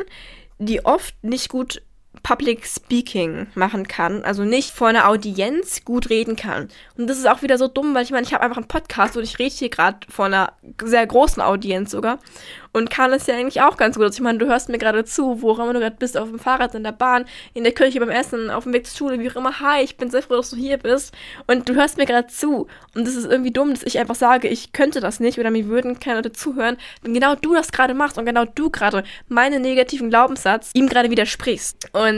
die 0.59 0.85
oft 0.85 1.15
nicht 1.23 1.49
gut 1.49 1.81
Public 2.25 2.67
Speaking 2.67 3.47
machen 3.55 3.87
kann, 3.87 4.25
also 4.25 4.45
nicht 4.45 4.71
vor 4.71 4.89
einer 4.89 5.09
Audienz 5.09 5.85
gut 5.85 6.09
reden 6.11 6.37
kann. 6.37 6.69
Und 6.97 7.07
das 7.07 7.19
ist 7.19 7.29
auch 7.29 7.43
wieder 7.43 7.59
so 7.59 7.69
dumm, 7.69 7.95
weil 7.95 8.03
ich 8.03 8.11
meine, 8.11 8.27
ich 8.27 8.33
habe 8.33 8.43
einfach 8.43 8.57
einen 8.57 8.67
Podcast 8.67 9.17
und 9.17 9.23
ich 9.23 9.39
rede 9.39 9.55
hier 9.55 9.69
gerade 9.69 9.99
vor 10.09 10.25
einer 10.25 10.55
sehr 10.83 11.07
großen 11.07 11.43
Audienz 11.43 11.91
sogar 11.91 12.19
und 12.75 12.91
kann 12.91 13.13
es 13.13 13.27
ja 13.27 13.37
eigentlich 13.37 13.61
auch 13.61 13.77
ganz 13.77 13.97
gut. 13.97 14.05
Also 14.05 14.17
ich 14.17 14.23
meine, 14.23 14.39
du 14.39 14.47
hörst 14.47 14.69
mir 14.69 14.79
gerade 14.79 15.05
zu, 15.05 15.43
wo 15.43 15.53
auch 15.53 15.59
immer 15.59 15.75
du 15.75 15.81
gerade 15.81 15.97
bist, 15.97 16.17
auf 16.17 16.29
dem 16.29 16.39
Fahrrad, 16.39 16.75
in 16.75 16.83
der 16.83 16.93
Bahn, 16.93 17.27
in 17.53 17.63
der 17.63 17.73
Kirche, 17.73 18.01
beim 18.01 18.11
Essen, 18.11 18.51
auf 18.51 18.65
dem 18.65 18.73
Weg 18.73 18.87
zur 18.87 18.97
Schule, 18.97 19.21
wie 19.21 19.31
auch 19.31 19.37
immer. 19.37 19.61
Hi, 19.61 19.83
ich 19.83 19.97
bin 19.97 20.11
sehr 20.11 20.23
froh, 20.23 20.37
dass 20.37 20.51
du 20.51 20.57
hier 20.57 20.79
bist 20.79 21.15
und 21.47 21.69
du 21.69 21.75
hörst 21.75 21.99
mir 21.99 22.07
gerade 22.07 22.27
zu. 22.27 22.67
Und 22.95 23.07
das 23.07 23.15
ist 23.15 23.27
irgendwie 23.27 23.53
dumm, 23.53 23.71
dass 23.71 23.83
ich 23.83 23.99
einfach 23.99 24.17
sage, 24.17 24.49
ich 24.49 24.73
könnte 24.73 25.01
das 25.01 25.21
nicht 25.21 25.39
oder 25.39 25.51
mir 25.51 25.67
würden 25.67 26.01
keine 26.01 26.17
Leute 26.17 26.33
zuhören, 26.33 26.79
wenn 27.03 27.15
genau 27.15 27.35
du 27.35 27.55
das 27.55 27.71
gerade 27.71 27.95
machst 27.95 28.17
und 28.19 28.25
genau 28.25 28.45
du 28.45 28.71
gerade 28.71 29.05
meinen 29.29 29.63
negativen 29.63 30.11
Glaubenssatz 30.11 30.71
ihm 30.75 30.89
gerade 30.89 31.11
widersprichst. 31.11 31.91
Und 31.93 32.14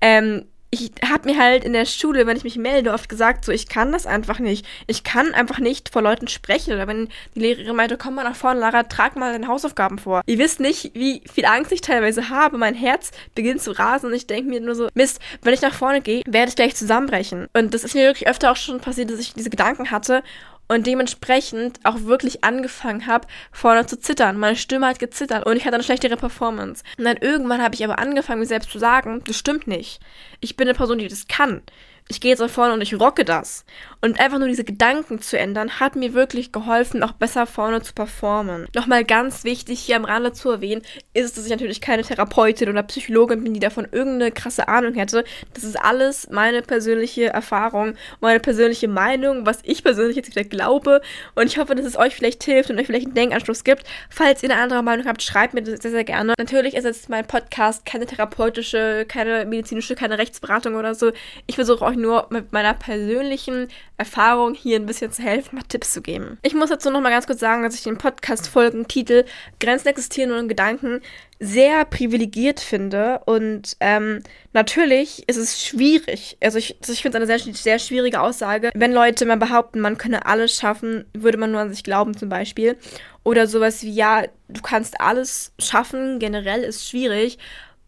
ähm, 0.00 0.46
ich 0.72 0.92
habe 1.04 1.28
mir 1.28 1.36
halt 1.36 1.64
in 1.64 1.72
der 1.72 1.84
Schule, 1.84 2.26
wenn 2.26 2.36
ich 2.36 2.44
mich 2.44 2.56
melde, 2.56 2.92
oft 2.92 3.08
gesagt, 3.08 3.44
so, 3.44 3.50
ich 3.50 3.68
kann 3.68 3.90
das 3.90 4.06
einfach 4.06 4.38
nicht. 4.38 4.64
Ich 4.86 5.02
kann 5.02 5.34
einfach 5.34 5.58
nicht 5.58 5.88
vor 5.88 6.00
Leuten 6.00 6.28
sprechen. 6.28 6.72
Oder 6.72 6.86
wenn 6.86 7.08
die 7.34 7.40
Lehrerin 7.40 7.74
meinte, 7.74 7.98
komm 7.98 8.14
mal 8.14 8.22
nach 8.22 8.36
vorne, 8.36 8.60
Lara, 8.60 8.84
trag 8.84 9.16
mal 9.16 9.32
deine 9.32 9.48
Hausaufgaben 9.48 9.98
vor. 9.98 10.22
Ihr 10.26 10.38
wisst 10.38 10.60
nicht, 10.60 10.92
wie 10.94 11.22
viel 11.32 11.44
Angst 11.44 11.72
ich 11.72 11.80
teilweise 11.80 12.28
habe. 12.28 12.56
Mein 12.56 12.76
Herz 12.76 13.10
beginnt 13.34 13.62
zu 13.62 13.72
rasen 13.72 14.10
und 14.10 14.14
ich 14.14 14.28
denke 14.28 14.48
mir 14.48 14.60
nur 14.60 14.76
so, 14.76 14.88
Mist, 14.94 15.18
wenn 15.42 15.54
ich 15.54 15.62
nach 15.62 15.74
vorne 15.74 16.02
gehe, 16.02 16.22
werde 16.26 16.50
ich 16.50 16.56
gleich 16.56 16.76
zusammenbrechen. 16.76 17.48
Und 17.52 17.74
das 17.74 17.82
ist 17.82 17.96
mir 17.96 18.06
wirklich 18.06 18.28
öfter 18.28 18.52
auch 18.52 18.56
schon 18.56 18.78
passiert, 18.78 19.10
dass 19.10 19.18
ich 19.18 19.34
diese 19.34 19.50
Gedanken 19.50 19.90
hatte 19.90 20.22
und 20.70 20.86
dementsprechend 20.86 21.80
auch 21.82 22.02
wirklich 22.02 22.44
angefangen 22.44 23.08
habe, 23.08 23.26
vorne 23.50 23.86
zu 23.86 23.98
zittern. 23.98 24.38
Meine 24.38 24.54
Stimme 24.54 24.86
hat 24.86 25.00
gezittert 25.00 25.44
und 25.44 25.56
ich 25.56 25.64
hatte 25.64 25.74
eine 25.74 25.82
schlechtere 25.82 26.16
Performance. 26.16 26.84
Und 26.96 27.04
dann 27.06 27.16
irgendwann 27.16 27.60
habe 27.60 27.74
ich 27.74 27.82
aber 27.82 27.98
angefangen, 27.98 28.38
mir 28.38 28.46
selbst 28.46 28.70
zu 28.70 28.78
sagen, 28.78 29.20
das 29.26 29.36
stimmt 29.36 29.66
nicht. 29.66 29.98
Ich 30.38 30.56
bin 30.56 30.68
eine 30.68 30.76
Person, 30.76 30.98
die 30.98 31.08
das 31.08 31.26
kann 31.26 31.62
ich 32.10 32.20
gehe 32.20 32.32
jetzt 32.32 32.40
nach 32.40 32.50
vorne 32.50 32.74
und 32.74 32.80
ich 32.80 32.98
rocke 32.98 33.24
das. 33.24 33.64
Und 34.02 34.18
einfach 34.18 34.38
nur 34.38 34.48
diese 34.48 34.64
Gedanken 34.64 35.20
zu 35.20 35.38
ändern, 35.38 35.78
hat 35.78 35.94
mir 35.94 36.12
wirklich 36.12 36.50
geholfen, 36.52 37.02
auch 37.04 37.12
besser 37.12 37.46
vorne 37.46 37.82
zu 37.82 37.92
performen. 37.92 38.66
Nochmal 38.74 39.04
ganz 39.04 39.44
wichtig 39.44 39.78
hier 39.78 39.96
am 39.96 40.04
Rande 40.04 40.32
zu 40.32 40.50
erwähnen, 40.50 40.82
ist 41.14 41.36
dass 41.36 41.44
ich 41.44 41.50
natürlich 41.50 41.80
keine 41.80 42.02
Therapeutin 42.02 42.68
oder 42.68 42.82
Psychologin 42.82 43.44
bin, 43.44 43.54
die 43.54 43.60
davon 43.60 43.86
irgendeine 43.92 44.32
krasse 44.32 44.66
Ahnung 44.66 44.94
hätte. 44.94 45.22
Das 45.54 45.62
ist 45.62 45.76
alles 45.80 46.28
meine 46.30 46.62
persönliche 46.62 47.26
Erfahrung, 47.26 47.94
meine 48.20 48.40
persönliche 48.40 48.88
Meinung, 48.88 49.46
was 49.46 49.60
ich 49.62 49.84
persönlich 49.84 50.16
jetzt 50.16 50.30
wieder 50.30 50.44
glaube. 50.44 51.02
Und 51.36 51.46
ich 51.46 51.58
hoffe, 51.58 51.76
dass 51.76 51.86
es 51.86 51.96
euch 51.96 52.16
vielleicht 52.16 52.42
hilft 52.42 52.70
und 52.70 52.80
euch 52.80 52.86
vielleicht 52.86 53.06
einen 53.06 53.14
Denkanschluss 53.14 53.62
gibt. 53.62 53.84
Falls 54.08 54.42
ihr 54.42 54.50
eine 54.50 54.60
andere 54.60 54.82
Meinung 54.82 55.06
habt, 55.06 55.22
schreibt 55.22 55.54
mir 55.54 55.62
das 55.62 55.80
sehr, 55.80 55.92
sehr 55.92 56.04
gerne. 56.04 56.34
Natürlich 56.38 56.74
ist 56.74 56.84
jetzt 56.84 57.08
mein 57.08 57.26
Podcast 57.26 57.86
keine 57.86 58.06
therapeutische, 58.06 59.04
keine 59.06 59.44
medizinische, 59.46 59.94
keine 59.94 60.18
Rechtsberatung 60.18 60.74
oder 60.74 60.96
so. 60.96 61.12
Ich 61.46 61.54
versuche 61.54 61.84
euch 61.84 61.99
nur 62.00 62.26
mit 62.30 62.52
meiner 62.52 62.74
persönlichen 62.74 63.68
Erfahrung 63.96 64.54
hier 64.54 64.76
ein 64.76 64.86
bisschen 64.86 65.12
zu 65.12 65.22
helfen, 65.22 65.56
mal 65.56 65.64
Tipps 65.68 65.92
zu 65.92 66.02
geben. 66.02 66.38
Ich 66.42 66.54
muss 66.54 66.70
dazu 66.70 66.90
noch 66.90 67.00
mal 67.00 67.10
ganz 67.10 67.26
kurz 67.26 67.40
sagen, 67.40 67.62
dass 67.62 67.74
ich 67.74 67.82
den 67.82 67.98
Podcast-Folgentitel 67.98 69.24
Grenzen 69.60 69.88
existieren 69.88 70.32
und 70.32 70.48
Gedanken 70.48 71.00
sehr 71.38 71.84
privilegiert 71.84 72.60
finde. 72.60 73.20
Und 73.24 73.76
ähm, 73.80 74.22
natürlich 74.52 75.28
ist 75.28 75.36
es 75.36 75.64
schwierig. 75.64 76.36
Also 76.42 76.58
ich, 76.58 76.76
ich 76.86 77.02
finde 77.02 77.18
es 77.18 77.28
eine 77.28 77.38
sehr, 77.38 77.54
sehr 77.54 77.78
schwierige 77.78 78.20
Aussage. 78.20 78.70
Wenn 78.74 78.92
Leute 78.92 79.24
mal 79.26 79.36
behaupten, 79.36 79.80
man 79.80 79.98
könne 79.98 80.26
alles 80.26 80.54
schaffen, 80.54 81.06
würde 81.14 81.38
man 81.38 81.50
nur 81.50 81.60
an 81.60 81.70
sich 81.70 81.82
glauben 81.82 82.16
zum 82.16 82.28
Beispiel. 82.28 82.76
Oder 83.22 83.46
sowas 83.46 83.82
wie, 83.82 83.92
ja, 83.92 84.24
du 84.48 84.62
kannst 84.62 85.00
alles 85.00 85.52
schaffen, 85.58 86.18
generell 86.18 86.62
ist 86.62 86.88
schwierig, 86.88 87.38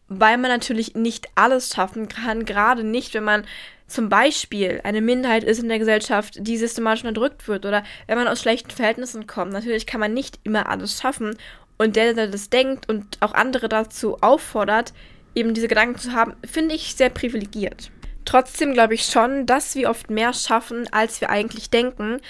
weil 0.09 0.37
man 0.38 0.50
natürlich 0.50 0.95
nicht 0.95 1.28
alles 1.35 1.71
schaffen 1.75 2.09
kann, 2.09 2.45
gerade 2.45 2.85
nicht, 2.85 3.14
wenn 3.14 3.25
man 3.25 3.45
zum 3.87 4.09
Beispiel 4.09 4.81
eine 4.85 5.01
Minderheit 5.01 5.45
ist 5.45 5.62
in 5.62 5.69
der 5.69 5.79
Gesellschaft, 5.79 6.37
die 6.41 6.57
systematisch 6.57 7.05
unterdrückt 7.05 7.47
wird 7.49 7.67
oder 7.67 7.83
wenn 8.07 8.19
man 8.19 8.29
aus 8.29 8.41
schlechten 8.41 8.71
Verhältnissen 8.71 9.27
kommt. 9.27 9.53
Natürlich 9.53 9.87
kann 9.87 10.01
man 10.01 10.15
nicht 10.15 10.39
immer 10.45 10.69
alles 10.69 11.01
schaffen 11.01 11.37
und 11.79 11.97
der, 11.97 12.15
der 12.15 12.29
das 12.29 12.51
denkt 12.51 12.89
und 12.89 13.19
auch 13.21 13.35
andere 13.35 13.69
dazu 13.69 14.19
auffordert, 14.21 14.93
eben 15.35 15.55
diese 15.55 15.69
Gedanken 15.69 15.99
zu 15.99 16.12
haben, 16.12 16.35
finde 16.45 16.75
ich 16.75 16.95
sehr 16.95 17.11
privilegiert. 17.11 17.91
Trotzdem 18.25 18.73
glaube 18.73 18.95
ich 18.95 19.05
schon, 19.05 19.47
dass 19.47 19.75
wir 19.75 19.91
oft 19.91 20.11
mehr 20.11 20.33
schaffen, 20.33 20.89
als 20.93 21.21
wir 21.21 21.31
eigentlich 21.31 21.71
denken. 21.71 22.21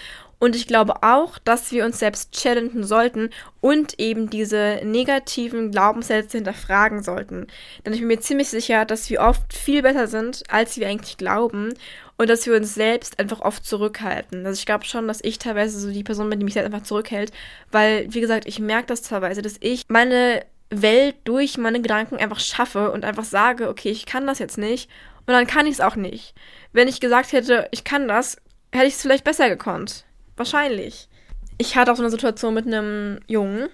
Und 0.43 0.57
ich 0.57 0.67
glaube 0.67 1.05
auch, 1.05 1.39
dass 1.39 1.71
wir 1.71 1.85
uns 1.85 2.01
selbst 2.01 2.33
challengen 2.33 2.83
sollten 2.83 3.31
und 3.61 4.01
eben 4.01 4.29
diese 4.29 4.81
negativen 4.83 5.71
Glaubenssätze 5.71 6.39
hinterfragen 6.39 7.05
sollten. 7.05 7.47
Denn 7.87 7.93
ich 7.93 8.01
bin 8.01 8.09
mir 8.09 8.19
ziemlich 8.19 8.49
sicher, 8.49 8.85
dass 8.85 9.09
wir 9.09 9.21
oft 9.21 9.53
viel 9.53 9.83
besser 9.83 10.09
sind, 10.09 10.43
als 10.49 10.77
wir 10.77 10.89
eigentlich 10.89 11.17
glauben 11.17 11.73
und 12.17 12.29
dass 12.29 12.45
wir 12.45 12.57
uns 12.57 12.75
selbst 12.75 13.21
einfach 13.21 13.41
oft 13.41 13.65
zurückhalten. 13.65 14.45
Also 14.45 14.59
ich 14.59 14.67
glaube 14.67 14.85
schon, 14.85 15.07
dass 15.07 15.21
ich 15.23 15.39
teilweise 15.39 15.79
so 15.79 15.93
die 15.93 16.03
Person 16.03 16.29
bin, 16.29 16.41
die 16.41 16.45
mich 16.45 16.55
selbst 16.55 16.75
einfach 16.75 16.89
zurückhält, 16.89 17.31
weil, 17.71 18.13
wie 18.13 18.21
gesagt, 18.21 18.49
ich 18.49 18.59
merke 18.59 18.89
das 18.89 19.03
teilweise, 19.03 19.43
dass 19.43 19.59
ich 19.61 19.85
meine 19.87 20.45
Welt 20.71 21.15
durch 21.23 21.57
meine 21.57 21.81
Gedanken 21.81 22.17
einfach 22.17 22.41
schaffe 22.41 22.91
und 22.91 23.05
einfach 23.05 23.23
sage, 23.23 23.69
okay, 23.69 23.91
ich 23.91 24.07
kann 24.07 24.27
das 24.27 24.41
jetzt 24.41 24.59
nicht 24.59 24.91
und 25.21 25.35
dann 25.35 25.47
kann 25.47 25.67
ich 25.67 25.75
es 25.75 25.81
auch 25.81 25.95
nicht. 25.95 26.35
Wenn 26.73 26.89
ich 26.89 26.99
gesagt 26.99 27.31
hätte, 27.31 27.69
ich 27.71 27.85
kann 27.85 28.09
das, 28.09 28.39
hätte 28.73 28.87
ich 28.87 28.95
es 28.95 29.03
vielleicht 29.03 29.23
besser 29.23 29.49
gekonnt. 29.49 30.05
Wahrscheinlich. 30.43 31.09
Ich 31.57 31.77
hatte 31.77 31.93
auch 31.93 31.97
so 31.97 32.03
eine 32.03 32.11
Situation 32.11 32.53
mit 32.53 32.67
einem 32.67 33.21
Jungen, 33.29 33.69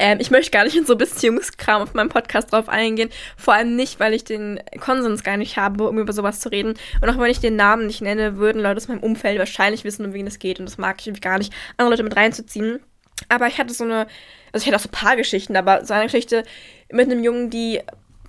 ähm, 0.00 0.18
ich 0.20 0.32
möchte 0.32 0.50
gar 0.50 0.64
nicht 0.64 0.76
in 0.76 0.84
so 0.84 0.96
Beziehungskram 0.96 1.82
auf 1.82 1.94
meinem 1.94 2.08
Podcast 2.08 2.52
drauf 2.52 2.68
eingehen. 2.68 3.08
Vor 3.36 3.54
allem 3.54 3.76
nicht, 3.76 4.00
weil 4.00 4.14
ich 4.14 4.24
den 4.24 4.58
Konsens 4.80 5.22
gar 5.22 5.36
nicht 5.36 5.56
habe, 5.58 5.88
um 5.88 5.98
über 6.00 6.12
sowas 6.12 6.40
zu 6.40 6.48
reden. 6.48 6.74
Und 7.00 7.08
auch 7.08 7.18
wenn 7.18 7.30
ich 7.30 7.38
den 7.38 7.54
Namen 7.54 7.86
nicht 7.86 8.00
nenne, 8.00 8.36
würden 8.36 8.60
Leute 8.60 8.78
aus 8.78 8.88
meinem 8.88 9.02
Umfeld 9.02 9.38
wahrscheinlich 9.38 9.84
wissen, 9.84 10.04
um 10.04 10.12
wen 10.12 10.26
es 10.26 10.40
geht. 10.40 10.58
Und 10.58 10.66
das 10.66 10.76
mag 10.76 10.96
ich 11.00 11.06
irgendwie 11.06 11.20
gar 11.20 11.38
nicht, 11.38 11.52
andere 11.76 11.90
Leute 11.90 12.02
mit 12.02 12.16
reinzuziehen. 12.16 12.80
Aber 13.28 13.46
ich 13.46 13.58
hatte 13.58 13.72
so 13.72 13.84
eine, 13.84 14.08
also 14.52 14.64
ich 14.64 14.66
hatte 14.66 14.76
auch 14.76 14.80
so 14.80 14.88
ein 14.88 15.06
paar 15.06 15.16
Geschichten, 15.16 15.54
aber 15.54 15.84
so 15.84 15.94
eine 15.94 16.06
Geschichte 16.06 16.42
mit 16.90 17.08
einem 17.08 17.22
Jungen, 17.22 17.50
die 17.50 17.80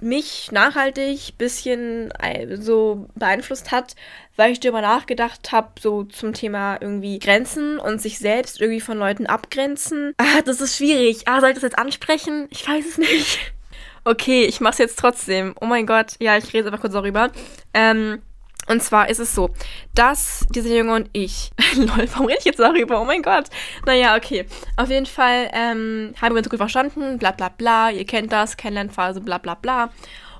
mich 0.03 0.51
nachhaltig 0.51 1.37
bisschen 1.37 2.11
äh, 2.19 2.57
so 2.57 3.07
beeinflusst 3.15 3.71
hat, 3.71 3.95
weil 4.35 4.51
ich 4.51 4.59
darüber 4.59 4.81
nachgedacht 4.81 5.51
habe, 5.51 5.69
so 5.79 6.03
zum 6.03 6.33
Thema 6.33 6.77
irgendwie 6.81 7.19
Grenzen 7.19 7.79
und 7.79 8.01
sich 8.01 8.19
selbst 8.19 8.61
irgendwie 8.61 8.81
von 8.81 8.97
Leuten 8.97 9.25
abgrenzen. 9.27 10.13
Ah, 10.17 10.41
das 10.45 10.61
ist 10.61 10.77
schwierig. 10.77 11.27
Ah, 11.27 11.39
soll 11.39 11.49
ich 11.49 11.55
das 11.55 11.63
jetzt 11.63 11.77
ansprechen? 11.77 12.47
Ich 12.51 12.67
weiß 12.67 12.85
es 12.85 12.97
nicht. 12.97 13.39
Okay, 14.05 14.43
ich 14.43 14.59
mach's 14.59 14.79
jetzt 14.79 14.99
trotzdem. 14.99 15.55
Oh 15.61 15.65
mein 15.65 15.85
Gott. 15.85 16.15
Ja, 16.19 16.37
ich 16.37 16.53
rede 16.53 16.65
einfach 16.67 16.81
kurz 16.81 16.91
darüber. 16.91 17.31
Ähm, 17.73 18.21
und 18.67 18.81
zwar 18.81 19.09
ist 19.09 19.19
es 19.19 19.35
so, 19.35 19.49
dass 19.93 20.45
dieser 20.49 20.75
Junge 20.75 20.93
und 20.93 21.09
ich, 21.13 21.51
lol, 21.75 22.07
warum 22.13 22.27
rede 22.27 22.39
ich 22.39 22.45
jetzt 22.45 22.59
darüber? 22.59 23.01
Oh 23.01 23.05
mein 23.05 23.21
Gott. 23.21 23.45
Naja, 23.85 24.15
okay. 24.15 24.45
Auf 24.77 24.89
jeden 24.89 25.05
Fall 25.05 25.49
ähm, 25.53 26.13
haben 26.21 26.35
wir 26.35 26.39
uns 26.39 26.49
gut 26.49 26.57
verstanden, 26.57 27.17
bla 27.17 27.31
bla 27.31 27.49
bla. 27.49 27.89
Ihr 27.89 28.05
kennt 28.05 28.31
das, 28.31 28.57
Kennenlernphase, 28.57 29.21
bla 29.21 29.37
bla 29.37 29.55
bla. 29.55 29.89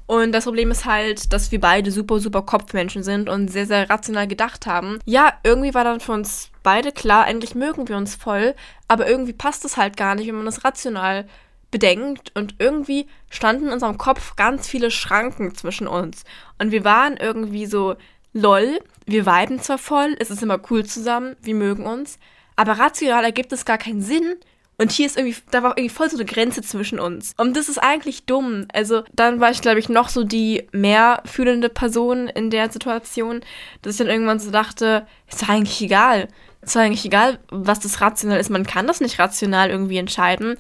Und 0.06 0.34
das 0.34 0.44
Problem 0.44 0.70
ist 0.70 0.86
halt, 0.86 1.32
dass 1.32 1.52
wir 1.52 1.62
beide 1.62 1.90
super, 1.90 2.20
super 2.20 2.42
Kopfmenschen 2.42 3.04
sind 3.04 3.30
und 3.30 3.48
sehr, 3.48 3.66
sehr 3.66 3.90
rational 3.90 4.28
gedacht 4.28 4.66
haben. 4.66 5.00
Ja, 5.06 5.34
irgendwie 5.44 5.74
war 5.74 5.86
dann 5.86 6.02
für 6.02 6.12
uns 6.12 6.52
beide 6.62 6.92
klar, 6.92 7.24
eigentlich 7.24 7.56
mögen 7.56 7.88
wir 7.88 7.96
uns 7.96 8.16
voll, 8.16 8.54
aber 8.88 9.08
irgendwie 9.08 9.34
passt 9.34 9.64
es 9.66 9.78
halt 9.78 9.96
gar 9.96 10.16
nicht, 10.16 10.28
wenn 10.28 10.36
man 10.36 10.46
das 10.46 10.64
rational 10.66 11.26
bedenkt 11.74 12.32
und 12.36 12.56
irgendwie 12.60 13.08
standen 13.30 13.68
in 13.68 13.74
unserem 13.74 13.98
Kopf 13.98 14.38
ganz 14.38 14.68
viele 14.70 14.92
Schranken 14.92 15.56
zwischen 15.56 15.88
uns. 15.88 16.24
Und 16.60 16.72
wir 16.72 16.86
waren 16.86 17.18
irgendwie 17.18 17.66
so, 17.66 17.96
lol, 18.32 18.80
wir 19.06 19.26
viben 19.26 19.60
zwar 19.60 19.80
voll, 19.80 20.16
es 20.20 20.30
ist 20.30 20.44
immer 20.44 20.60
cool 20.70 20.86
zusammen, 20.86 21.36
wir 21.42 21.56
mögen 21.56 21.86
uns, 21.86 22.20
aber 22.56 22.74
rational 22.74 23.26
ergibt 23.26 23.52
es 23.52 23.66
gar 23.66 23.78
keinen 23.78 24.02
Sinn. 24.02 24.36
Und 24.78 24.92
hier 24.92 25.06
ist 25.06 25.18
irgendwie, 25.18 25.38
da 25.52 25.62
war 25.64 25.78
irgendwie 25.78 25.94
voll 25.94 26.10
so 26.10 26.18
eine 26.18 26.26
Grenze 26.26 26.62
zwischen 26.62 27.00
uns. 27.00 27.34
Und 27.38 27.56
das 27.56 27.70
ist 27.70 27.78
eigentlich 27.78 28.26
dumm. 28.26 28.68
Also 28.74 29.04
dann 29.14 29.40
war 29.40 29.52
ich, 29.52 29.62
glaube 29.62 29.80
ich, 29.80 29.88
noch 29.88 30.10
so 30.10 30.24
die 30.24 30.68
mehr 30.72 31.22
fühlende 31.26 31.70
Person 31.70 32.28
in 32.28 32.50
der 32.50 32.72
Situation, 32.72 33.42
dass 33.82 33.94
ich 33.94 33.98
dann 34.00 34.10
irgendwann 34.10 34.40
so 34.40 34.52
dachte, 34.52 35.06
ist 35.30 35.42
doch 35.42 35.50
eigentlich 35.50 35.82
egal. 35.82 36.28
Ist 36.62 36.76
doch 36.76 36.82
eigentlich 36.82 37.06
egal, 37.06 37.40
was 37.50 37.82
das 37.82 38.02
rational 38.02 38.40
ist. 38.40 38.50
Man 38.50 38.66
kann 38.66 38.88
das 38.88 39.00
nicht 39.00 39.20
rational 39.20 39.70
irgendwie 39.70 39.98
entscheiden. 39.98 40.58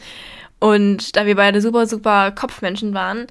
Und 0.63 1.17
da 1.17 1.26
wir 1.26 1.36
beide 1.36 1.60
super, 1.60 1.88
super 1.88 2.32
Kopfmenschen 2.32 2.93
waren, 2.93 3.28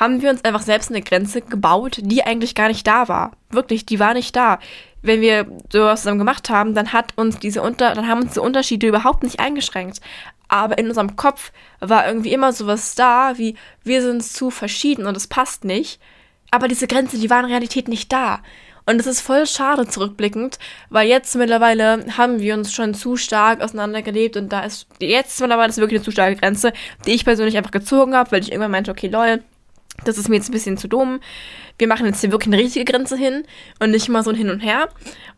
haben 0.00 0.20
wir 0.20 0.30
uns 0.30 0.44
einfach 0.44 0.62
selbst 0.62 0.90
eine 0.90 1.00
Grenze 1.00 1.40
gebaut, 1.40 1.98
die 2.00 2.24
eigentlich 2.24 2.56
gar 2.56 2.66
nicht 2.66 2.84
da 2.88 3.06
war. 3.06 3.36
Wirklich, 3.50 3.86
die 3.86 4.00
war 4.00 4.14
nicht 4.14 4.34
da. 4.34 4.58
Wenn 5.00 5.20
wir 5.20 5.46
sowas 5.70 6.00
zusammen 6.00 6.18
gemacht 6.18 6.50
haben, 6.50 6.74
dann 6.74 6.92
hat 6.92 7.16
uns 7.16 7.38
diese 7.38 7.62
Unter 7.62 7.94
dann 7.94 8.08
haben 8.08 8.22
uns 8.22 8.30
diese 8.30 8.42
Unterschiede 8.42 8.88
überhaupt 8.88 9.22
nicht 9.22 9.38
eingeschränkt. 9.38 10.00
Aber 10.48 10.76
in 10.76 10.88
unserem 10.88 11.14
Kopf 11.14 11.52
war 11.78 12.04
irgendwie 12.04 12.32
immer 12.32 12.52
sowas 12.52 12.96
da, 12.96 13.38
wie 13.38 13.54
wir 13.84 14.02
sind 14.02 14.24
zu 14.24 14.50
verschieden 14.50 15.06
und 15.06 15.16
es 15.16 15.28
passt 15.28 15.62
nicht. 15.62 16.00
Aber 16.50 16.66
diese 16.66 16.88
Grenze, 16.88 17.16
die 17.16 17.30
war 17.30 17.38
in 17.38 17.46
Realität 17.46 17.86
nicht 17.86 18.12
da. 18.12 18.40
Und 18.92 19.00
es 19.00 19.06
ist 19.06 19.22
voll 19.22 19.46
schade 19.46 19.88
zurückblickend, 19.88 20.58
weil 20.90 21.08
jetzt 21.08 21.34
mittlerweile 21.34 22.04
haben 22.18 22.40
wir 22.40 22.52
uns 22.52 22.74
schon 22.74 22.92
zu 22.92 23.16
stark 23.16 23.62
auseinandergelebt 23.62 24.36
und 24.36 24.50
da 24.50 24.64
ist 24.64 24.86
jetzt 25.00 25.40
mittlerweile 25.40 25.70
ist 25.70 25.78
wirklich 25.78 26.00
eine 26.00 26.04
zu 26.04 26.10
starke 26.10 26.36
Grenze, 26.36 26.74
die 27.06 27.12
ich 27.12 27.24
persönlich 27.24 27.56
einfach 27.56 27.70
gezogen 27.70 28.14
habe, 28.14 28.30
weil 28.32 28.42
ich 28.42 28.52
irgendwann 28.52 28.72
meinte, 28.72 28.90
okay, 28.90 29.08
lol, 29.08 29.42
das 30.04 30.18
ist 30.18 30.28
mir 30.28 30.36
jetzt 30.36 30.50
ein 30.50 30.52
bisschen 30.52 30.76
zu 30.76 30.88
dumm. 30.88 31.20
Wir 31.78 31.88
machen 31.88 32.04
jetzt 32.04 32.20
hier 32.20 32.32
wirklich 32.32 32.52
eine 32.52 32.62
richtige 32.62 32.84
Grenze 32.84 33.16
hin 33.16 33.44
und 33.80 33.92
nicht 33.92 34.10
mal 34.10 34.22
so 34.22 34.28
ein 34.28 34.36
Hin 34.36 34.50
und 34.50 34.60
Her. 34.60 34.90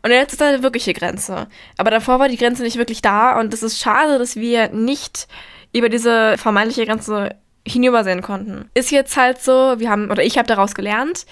Und 0.03 0.11
jetzt 0.11 0.33
ist 0.33 0.41
da 0.41 0.49
eine 0.49 0.61
wirkliche 0.61 0.91
Grenze. 0.91 1.47
Aber 1.77 1.91
davor 1.91 2.19
war 2.19 2.27
die 2.27 2.35
Grenze 2.35 2.61
nicht 2.61 2.75
wirklich 2.75 3.01
da 3.01 3.39
und 3.39 3.53
es 3.53 3.63
ist 3.63 3.79
schade, 3.79 4.19
dass 4.19 4.35
wir 4.35 4.67
nicht 4.73 5.29
über 5.71 5.87
diese 5.87 6.37
vermeintliche 6.37 6.85
Grenze 6.85 7.37
hinübersehen 7.65 8.21
konnten. 8.21 8.69
Ist 8.73 8.91
jetzt 8.91 9.15
halt 9.15 9.41
so, 9.41 9.75
wir 9.77 9.89
haben, 9.89 10.11
oder 10.11 10.23
ich 10.23 10.37
habe 10.37 10.45
daraus 10.45 10.75
gelernt, 10.75 11.25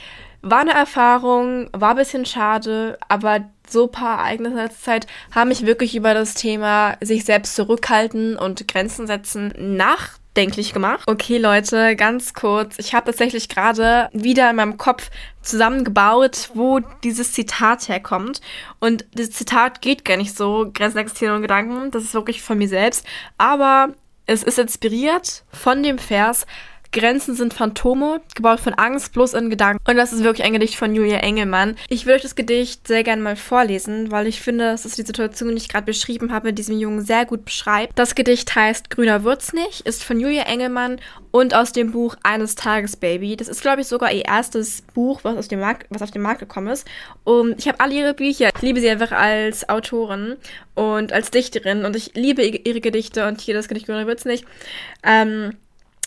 war 0.43 0.60
eine 0.60 0.73
Erfahrung, 0.73 1.69
war 1.71 1.91
ein 1.91 1.95
bisschen 1.95 2.25
schade, 2.25 2.99
aber 3.08 3.49
so 3.67 3.86
ein 3.86 3.91
paar 3.91 4.19
Ereignisse 4.19 4.62
in 4.62 4.71
Zeit 4.71 5.08
haben 5.34 5.47
mich 5.47 5.65
wirklich 5.65 5.95
über 5.95 6.13
das 6.13 6.36
Thema 6.36 6.97
sich 7.01 7.25
selbst 7.25 7.56
zurückhalten 7.56 8.38
und 8.38 8.67
Grenzen 8.67 9.08
setzen 9.08 9.53
nach 9.58 10.19
denklich 10.36 10.73
gemacht. 10.73 11.03
Okay, 11.08 11.38
Leute, 11.38 11.95
ganz 11.95 12.34
kurz. 12.34 12.77
Ich 12.77 12.93
habe 12.93 13.06
tatsächlich 13.06 13.49
gerade 13.49 14.10
wieder 14.13 14.49
in 14.49 14.56
meinem 14.56 14.77
Kopf 14.77 15.10
zusammengebaut, 15.41 16.49
wo 16.53 16.79
dieses 17.03 17.32
Zitat 17.32 17.88
herkommt. 17.88 18.41
Und 18.79 19.06
dieses 19.13 19.32
Zitat 19.36 19.82
geht 19.82 20.03
gar 20.03 20.17
nicht 20.17 20.36
so, 20.36 20.69
Grenzen 20.73 20.97
existieren 20.97 21.36
und 21.36 21.41
Gedanken. 21.43 21.91
Das 21.91 22.03
ist 22.03 22.13
wirklich 22.13 22.41
von 22.41 22.58
mir 22.58 22.67
selbst. 22.67 23.06
Aber 23.38 23.89
es 24.25 24.43
ist 24.43 24.60
inspiriert 24.60 25.43
von 25.51 25.84
dem 25.84 25.99
Vers, 25.99 26.45
Grenzen 26.93 27.36
sind 27.36 27.53
Phantome, 27.53 28.21
gebaut 28.36 28.60
von 28.60 28.75
Angst, 28.75 29.13
bloß 29.13 29.34
in 29.34 29.49
Gedanken. 29.49 29.84
Und 29.89 29.97
das 29.97 30.13
ist 30.13 30.23
wirklich 30.23 30.45
ein 30.45 30.53
Gedicht 30.53 30.75
von 30.75 30.93
Julia 30.93 31.17
Engelmann. 31.17 31.75
Ich 31.89 32.06
würde 32.06 32.17
euch 32.17 32.21
das 32.21 32.36
Gedicht 32.36 32.88
sehr 32.88 33.03
gerne 33.03 33.21
mal 33.21 33.36
vorlesen, 33.36 34.12
weil 34.12 34.27
ich 34.27 34.41
finde, 34.41 34.65
dass 34.65 34.86
es 34.86 34.95
die 34.95 35.01
Situation, 35.01 35.49
die 35.49 35.58
ich 35.58 35.69
gerade 35.69 35.86
beschrieben 35.86 36.32
habe, 36.32 36.49
mit 36.49 36.60
diesem 36.60 36.79
Jungen 36.79 37.03
sehr 37.03 37.25
gut 37.25 37.45
beschreibt. 37.45 37.97
Das 37.97 38.15
Gedicht 38.15 38.56
heißt 38.56 38.91
Grüner 38.91 39.23
Würz 39.23 39.53
nicht, 39.53 39.82
ist 39.82 40.03
von 40.03 40.19
Julia 40.19 40.43
Engelmann 40.43 41.01
und 41.32 41.56
aus 41.56 41.71
dem 41.71 41.91
Buch 41.91 42.15
Eines 42.21 42.53
Tages 42.53 42.95
Baby. 42.95 43.36
Das 43.36 43.47
ist, 43.47 43.63
glaube 43.63 43.82
ich, 43.82 43.88
sogar 43.88 44.12
ihr 44.12 44.25
erstes 44.25 44.84
Buch, 44.93 45.21
was, 45.23 45.36
aus 45.36 45.47
dem 45.47 45.60
Markt, 45.60 45.88
was 45.89 46.03
auf 46.03 46.12
den 46.12 46.21
Markt 46.21 46.41
gekommen 46.41 46.67
ist. 46.67 46.88
Und 47.23 47.58
ich 47.58 47.67
habe 47.67 47.79
alle 47.79 47.95
ihre 47.95 48.13
Bücher. 48.13 48.49
Ich 48.56 48.62
liebe 48.62 48.79
sie 48.79 48.89
einfach 48.89 49.12
als 49.12 49.67
Autorin 49.67 50.36
und 50.75 51.12
als 51.12 51.32
Dichterin 51.32 51.86
und 51.86 51.95
ich 51.95 52.13
liebe 52.13 52.43
ihre 52.43 52.82
Gedichte 52.82 53.27
und 53.27 53.41
hier 53.41 53.56
das 53.56 53.67
Gedicht 53.67 53.88
Grüner 53.88 54.06
Würz 54.06 54.25
nicht. 54.25 54.45
Ähm, 55.03 55.58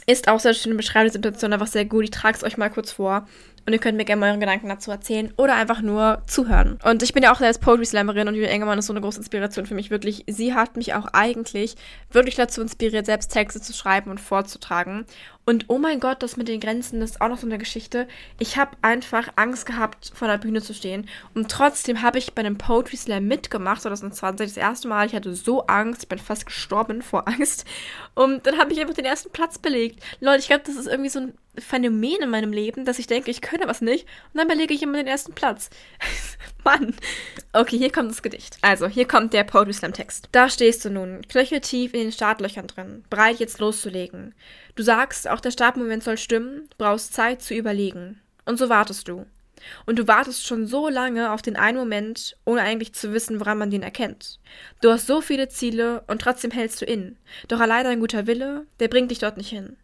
ist 0.07 0.29
auch 0.29 0.41
sehr 0.41 0.55
schön, 0.55 0.77
beschreibt 0.77 1.09
die 1.09 1.13
Situation 1.13 1.53
einfach 1.53 1.67
sehr 1.67 1.85
gut. 1.85 2.05
Ich 2.05 2.11
trage 2.11 2.37
es 2.37 2.45
euch 2.45 2.57
mal 2.57 2.71
kurz 2.71 2.93
vor. 2.93 3.27
Und 3.67 3.73
ihr 3.73 3.81
könnt 3.81 3.97
mir 3.97 4.05
gerne 4.05 4.25
eure 4.25 4.39
Gedanken 4.39 4.69
dazu 4.69 4.93
erzählen 4.93 5.33
oder 5.37 5.57
einfach 5.57 5.83
nur 5.83 6.23
zuhören. 6.29 6.79
Und 6.85 7.03
ich 7.03 7.13
bin 7.13 7.25
ja 7.25 7.33
auch 7.33 7.39
selbst 7.41 7.61
Poetry 7.61 7.85
Slammerin 7.85 8.29
und 8.29 8.37
Julia 8.37 8.51
Engelmann 8.51 8.79
ist 8.79 8.87
so 8.87 8.93
eine 8.93 9.01
große 9.01 9.19
Inspiration 9.19 9.67
für 9.67 9.75
mich. 9.75 9.91
Wirklich, 9.91 10.23
sie 10.29 10.55
hat 10.55 10.77
mich 10.77 10.95
auch 10.95 11.07
eigentlich 11.13 11.75
wirklich 12.13 12.37
dazu 12.37 12.63
inspiriert, 12.63 13.07
selbst 13.07 13.33
Texte 13.33 13.61
zu 13.61 13.73
schreiben 13.73 14.13
und 14.13 14.21
vorzutragen. 14.21 15.05
Und 15.49 15.67
oh 15.69 15.79
mein 15.79 16.01
Gott, 16.01 16.25
das 16.25 16.37
mit 16.37 16.49
den 16.49 16.59
Grenzen, 16.59 17.01
ist 17.01 17.21
auch 17.21 17.29
noch 17.29 17.39
so 17.39 17.47
eine 17.47 17.57
Geschichte. 17.57 18.09
Ich 18.41 18.57
habe 18.57 18.77
einfach 18.83 19.29
Angst 19.37 19.65
gehabt, 19.65 20.11
vor 20.13 20.27
der 20.27 20.39
Bühne 20.39 20.61
zu 20.61 20.75
stehen. 20.75 21.09
Und 21.35 21.49
trotzdem 21.49 22.03
habe 22.03 22.19
ich 22.19 22.35
bei 22.35 22.41
einem 22.41 22.59
Poetry 22.59 22.97
Slam 22.97 23.29
mitgemacht, 23.29 23.81
2020, 23.83 24.49
das 24.49 24.57
erste 24.57 24.89
Mal. 24.89 25.07
Ich 25.07 25.15
hatte 25.15 25.37
so 25.37 25.65
Angst, 25.69 26.03
ich 26.03 26.09
bin 26.09 26.19
fast 26.19 26.47
gestorben 26.47 27.01
vor 27.01 27.29
Angst. 27.29 27.65
Und 28.17 28.45
dann 28.45 28.59
habe 28.59 28.73
ich 28.73 28.81
einfach 28.81 28.95
den 28.95 29.05
ersten 29.05 29.31
Platz 29.31 29.57
belegt. 29.57 30.03
Leute, 30.19 30.41
ich 30.41 30.49
glaube, 30.49 30.65
das 30.67 30.75
ist 30.75 30.89
irgendwie 30.89 31.11
so 31.11 31.21
ein 31.21 31.35
Phänomen 31.59 32.23
in 32.23 32.31
meinem 32.31 32.53
Leben, 32.53 32.85
dass 32.85 32.99
ich 32.99 33.07
denke, 33.07 33.31
ich 33.31 33.41
könnte 33.41 33.69
was 33.69 33.81
nicht. 33.81 34.05
Und 34.33 34.39
dann 34.39 34.49
belege 34.49 34.75
ich 34.75 34.83
immer 34.83 34.99
den 34.99 35.07
ersten 35.07 35.33
Platz. 35.33 35.71
Mann. 36.65 36.97
Okay, 37.53 37.79
hier 37.79 37.93
kommt 37.93 38.11
das 38.11 38.23
Gedicht. 38.23 38.59
Also, 38.63 38.89
hier 38.89 39.07
kommt 39.07 39.33
der 39.33 39.45
Poetry 39.45 39.73
Slam 39.73 39.93
Text. 39.93 40.29
Da 40.33 40.51
stehst 40.51 40.85
du 40.85 40.91
nun, 40.91 41.23
knöcheltief 41.29 41.95
in 41.95 42.01
den 42.01 42.13
Startlöchern 42.13 42.67
drin, 42.67 43.05
bereit 43.09 43.39
jetzt 43.39 43.61
loszulegen. 43.61 44.35
Du 44.77 44.83
sagst, 44.83 45.27
auch 45.29 45.41
der 45.41 45.51
Startmoment 45.51 46.05
soll 46.05 46.19
stimmen, 46.19 46.69
brauchst 46.79 47.15
Zeit 47.15 47.43
zu 47.43 47.55
überlegen. 47.55 48.21
Und 48.45 48.59
so 48.59 48.69
wartest 48.69 49.09
du. 49.09 49.27
Und 49.87 49.99
du 49.99 50.07
wartest 50.07 50.47
schon 50.47 50.67
so 50.67 50.89
lange 50.89 51.33
auf 51.33 51.43
den 51.43 51.57
einen 51.57 51.79
Moment, 51.79 52.37
ohne 52.45 52.61
eigentlich 52.61 52.93
zu 52.93 53.13
wissen, 53.13 53.41
woran 53.41 53.59
man 53.59 53.71
den 53.71 53.83
erkennt. 53.83 54.39
Du 54.83 54.91
hast 54.91 55.07
so 55.07 55.21
viele 55.21 55.49
Ziele 55.49 56.05
und 56.07 56.21
trotzdem 56.21 56.51
hältst 56.51 56.81
du 56.83 56.85
in. 56.85 57.17
Doch 57.49 57.59
allein 57.59 57.85
dein 57.85 58.01
guter 58.01 58.27
Wille, 58.27 58.67
der 58.79 58.89
bringt 58.89 59.11
dich 59.11 59.19
dort 59.19 59.39
nicht 59.39 59.49
hin. 59.49 59.77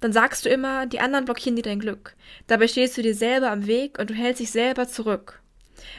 Dann 0.00 0.12
sagst 0.12 0.44
du 0.44 0.48
immer, 0.48 0.86
die 0.86 1.00
anderen 1.00 1.26
blockieren 1.26 1.56
dir 1.56 1.62
dein 1.62 1.78
Glück. 1.78 2.16
Dabei 2.46 2.68
stehst 2.68 2.96
du 2.96 3.02
dir 3.02 3.14
selber 3.14 3.50
am 3.50 3.66
Weg 3.66 3.98
und 3.98 4.10
du 4.10 4.14
hältst 4.14 4.40
dich 4.40 4.50
selber 4.50 4.88
zurück. 4.88 5.40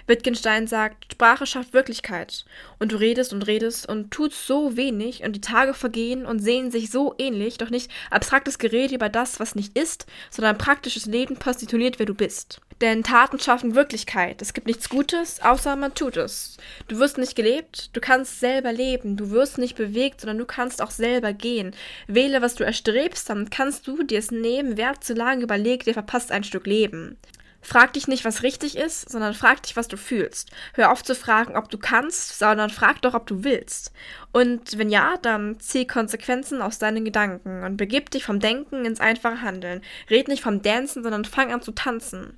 Wittgenstein 0.10 0.68
sagt, 0.68 1.14
Sprache 1.14 1.46
schafft 1.46 1.74
Wirklichkeit. 1.74 2.44
Und 2.80 2.92
du 2.92 2.98
redest 2.98 3.32
und 3.32 3.48
redest 3.48 3.88
und 3.88 4.12
tust 4.12 4.46
so 4.46 4.76
wenig 4.76 5.24
und 5.24 5.34
die 5.34 5.42
Tage 5.42 5.74
vergehen 5.74 6.26
und 6.26 6.40
sehen 6.40 6.72
sich 6.72 6.92
so 6.92 7.16
ähnlich, 7.18 7.58
doch 7.58 7.70
nicht 7.70 7.90
abstraktes 8.10 8.58
Gerede 8.58 8.96
über 8.96 9.08
das, 9.08 9.40
was 9.40 9.56
nicht 9.56 9.78
ist, 9.78 10.06
sondern 10.30 10.58
praktisches 10.58 11.06
Leben 11.06 11.38
postituliert, 11.38 12.00
wer 12.00 12.06
du 12.06 12.14
bist. 12.14 12.60
Denn 12.82 13.04
Taten 13.04 13.40
schaffen 13.40 13.76
Wirklichkeit. 13.76 14.42
Es 14.42 14.54
gibt 14.54 14.68
nichts 14.68 14.88
Gutes, 14.88 15.42
außer 15.42 15.76
man 15.76 15.94
tut 15.94 16.16
es. 16.16 16.58
Du 16.88 16.98
wirst 16.98 17.18
nicht 17.18 17.36
gelebt, 17.36 17.90
du 17.94 18.00
kannst 18.00 18.40
selber 18.40 18.72
leben. 18.72 19.18
Du 19.18 19.32
wirst 19.32 19.58
nicht 19.58 19.76
bewegt, 19.76 20.22
sondern 20.22 20.38
du 20.38 20.46
kannst 20.46 20.82
auch 20.82 20.92
selber 20.92 21.34
gehen. 21.34 21.76
Wähle, 22.08 22.42
was 22.42 22.56
du 22.56 22.64
erstrebst, 22.64 23.30
dann 23.30 23.50
kannst 23.50 23.86
du 23.86 24.04
dir 24.04 24.20
es 24.20 24.32
nehmen. 24.32 24.78
Wer 24.78 25.00
zu 25.02 25.14
lange 25.14 25.44
überlegt, 25.44 25.88
der 25.88 25.94
verpasst 25.94 26.32
ein 26.32 26.46
Stück 26.46 26.66
Leben. 26.68 27.18
Frag 27.62 27.94
dich 27.94 28.08
nicht, 28.08 28.26
was 28.26 28.44
richtig 28.44 28.78
ist, 28.78 29.10
sondern 29.10 29.34
frag 29.34 29.64
dich, 29.64 29.76
was 29.76 29.88
du 29.88 29.98
fühlst. 29.98 30.52
Hör 30.74 30.92
auf 30.92 31.04
zu 31.04 31.14
fragen, 31.14 31.58
ob 31.58 31.70
du 31.70 31.78
kannst, 31.78 32.40
sondern 32.40 32.70
frag 32.70 33.02
doch, 33.02 33.14
ob 33.14 33.28
du 33.28 33.44
willst. 33.44 33.92
Und 34.32 34.78
wenn 34.78 34.90
ja, 34.90 35.18
dann 35.22 35.60
zieh 35.60 35.86
Konsequenzen 35.86 36.62
aus 36.62 36.80
deinen 36.80 37.04
Gedanken 37.04 37.64
und 37.64 37.78
begib 37.78 38.12
dich 38.12 38.24
vom 38.24 38.40
Denken 38.40 38.86
ins 38.86 39.02
einfache 39.02 39.42
Handeln. 39.42 39.82
Red 40.10 40.30
nicht 40.30 40.44
vom 40.44 40.62
Dancen, 40.62 41.04
sondern 41.04 41.26
fang 41.26 41.52
an 41.52 41.62
zu 41.62 41.72
tanzen. 41.72 42.38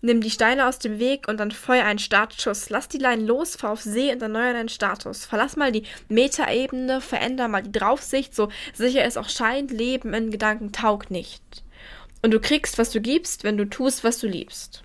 Nimm 0.00 0.20
die 0.20 0.30
Steine 0.30 0.66
aus 0.66 0.78
dem 0.78 0.98
Weg 0.98 1.28
und 1.28 1.40
dann 1.40 1.50
feuer 1.50 1.84
einen 1.84 1.98
Startschuss. 1.98 2.68
Lass 2.68 2.88
die 2.88 2.98
Leinen 2.98 3.26
los, 3.26 3.56
fahr 3.56 3.70
auf 3.70 3.80
See 3.80 4.12
und 4.12 4.20
erneuer 4.20 4.52
deinen 4.52 4.68
Status. 4.68 5.24
Verlass 5.24 5.56
mal 5.56 5.72
die 5.72 5.84
Metaebene, 6.08 7.00
veränder 7.00 7.48
mal 7.48 7.62
die 7.62 7.72
Draufsicht, 7.72 8.34
so 8.34 8.50
sicher 8.74 9.02
es 9.02 9.16
auch 9.16 9.30
scheint, 9.30 9.70
Leben 9.70 10.12
in 10.12 10.30
Gedanken 10.30 10.72
taugt 10.72 11.10
nicht. 11.10 11.63
Und 12.24 12.30
du 12.30 12.40
kriegst, 12.40 12.78
was 12.78 12.90
du 12.90 13.02
gibst, 13.02 13.44
wenn 13.44 13.58
du 13.58 13.68
tust, 13.68 14.02
was 14.02 14.18
du 14.18 14.26
liebst. 14.26 14.82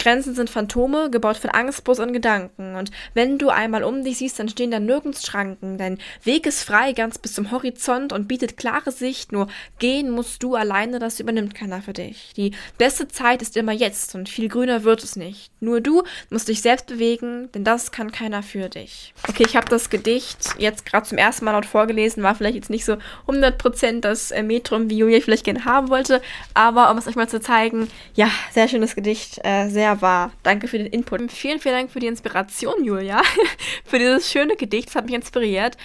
Grenzen 0.00 0.34
sind 0.34 0.48
Phantome, 0.48 1.10
gebaut 1.10 1.36
von 1.36 1.50
Angst, 1.50 1.84
bloß 1.84 2.00
und 2.00 2.14
Gedanken. 2.14 2.74
Und 2.74 2.90
wenn 3.12 3.38
du 3.38 3.50
einmal 3.50 3.84
um 3.84 4.02
dich 4.02 4.16
siehst, 4.16 4.38
dann 4.38 4.48
stehen 4.48 4.70
da 4.70 4.80
nirgends 4.80 5.26
Schranken. 5.26 5.76
Dein 5.76 5.98
Weg 6.24 6.46
ist 6.46 6.62
frei, 6.62 6.92
ganz 6.92 7.18
bis 7.18 7.34
zum 7.34 7.50
Horizont 7.50 8.14
und 8.14 8.26
bietet 8.26 8.56
klare 8.56 8.92
Sicht. 8.92 9.30
Nur 9.30 9.48
gehen 9.78 10.10
musst 10.10 10.42
du 10.42 10.54
alleine, 10.54 10.98
das 11.00 11.20
übernimmt 11.20 11.54
keiner 11.54 11.82
für 11.82 11.92
dich. 11.92 12.32
Die 12.34 12.52
beste 12.78 13.08
Zeit 13.08 13.42
ist 13.42 13.58
immer 13.58 13.72
jetzt 13.72 14.14
und 14.14 14.30
viel 14.30 14.48
grüner 14.48 14.84
wird 14.84 15.04
es 15.04 15.16
nicht. 15.16 15.50
Nur 15.60 15.82
du 15.82 16.02
musst 16.30 16.48
dich 16.48 16.62
selbst 16.62 16.86
bewegen, 16.86 17.50
denn 17.52 17.64
das 17.64 17.92
kann 17.92 18.10
keiner 18.10 18.42
für 18.42 18.70
dich. 18.70 19.12
Okay, 19.28 19.44
ich 19.46 19.54
habe 19.54 19.68
das 19.68 19.90
Gedicht 19.90 20.54
jetzt 20.56 20.86
gerade 20.86 21.06
zum 21.06 21.18
ersten 21.18 21.44
Mal 21.44 21.52
laut 21.52 21.66
vorgelesen, 21.66 22.22
war 22.22 22.34
vielleicht 22.34 22.54
jetzt 22.54 22.70
nicht 22.70 22.86
so 22.86 22.96
100% 23.28 24.00
das 24.00 24.30
äh, 24.30 24.42
Metrum, 24.42 24.88
wie 24.88 24.96
Julia 24.96 25.20
vielleicht 25.20 25.44
gerne 25.44 25.66
haben 25.66 25.90
wollte, 25.90 26.22
aber 26.54 26.90
um 26.90 26.96
es 26.96 27.06
euch 27.06 27.16
mal 27.16 27.28
zu 27.28 27.40
zeigen, 27.40 27.88
ja, 28.14 28.30
sehr 28.52 28.66
schönes 28.66 28.94
Gedicht, 28.94 29.40
äh, 29.44 29.68
sehr 29.68 29.89
sehr 29.90 30.02
wahr. 30.02 30.32
Danke 30.42 30.68
für 30.68 30.78
den 30.78 30.86
Input. 30.86 31.32
Vielen, 31.32 31.58
vielen 31.58 31.74
Dank 31.74 31.90
für 31.90 32.00
die 32.00 32.06
Inspiration, 32.06 32.84
Julia. 32.84 33.22
für 33.84 33.98
dieses 33.98 34.30
schöne 34.30 34.56
Gedicht. 34.56 34.88
Das 34.88 34.96
hat 34.96 35.06
mich 35.06 35.14
inspiriert 35.14 35.76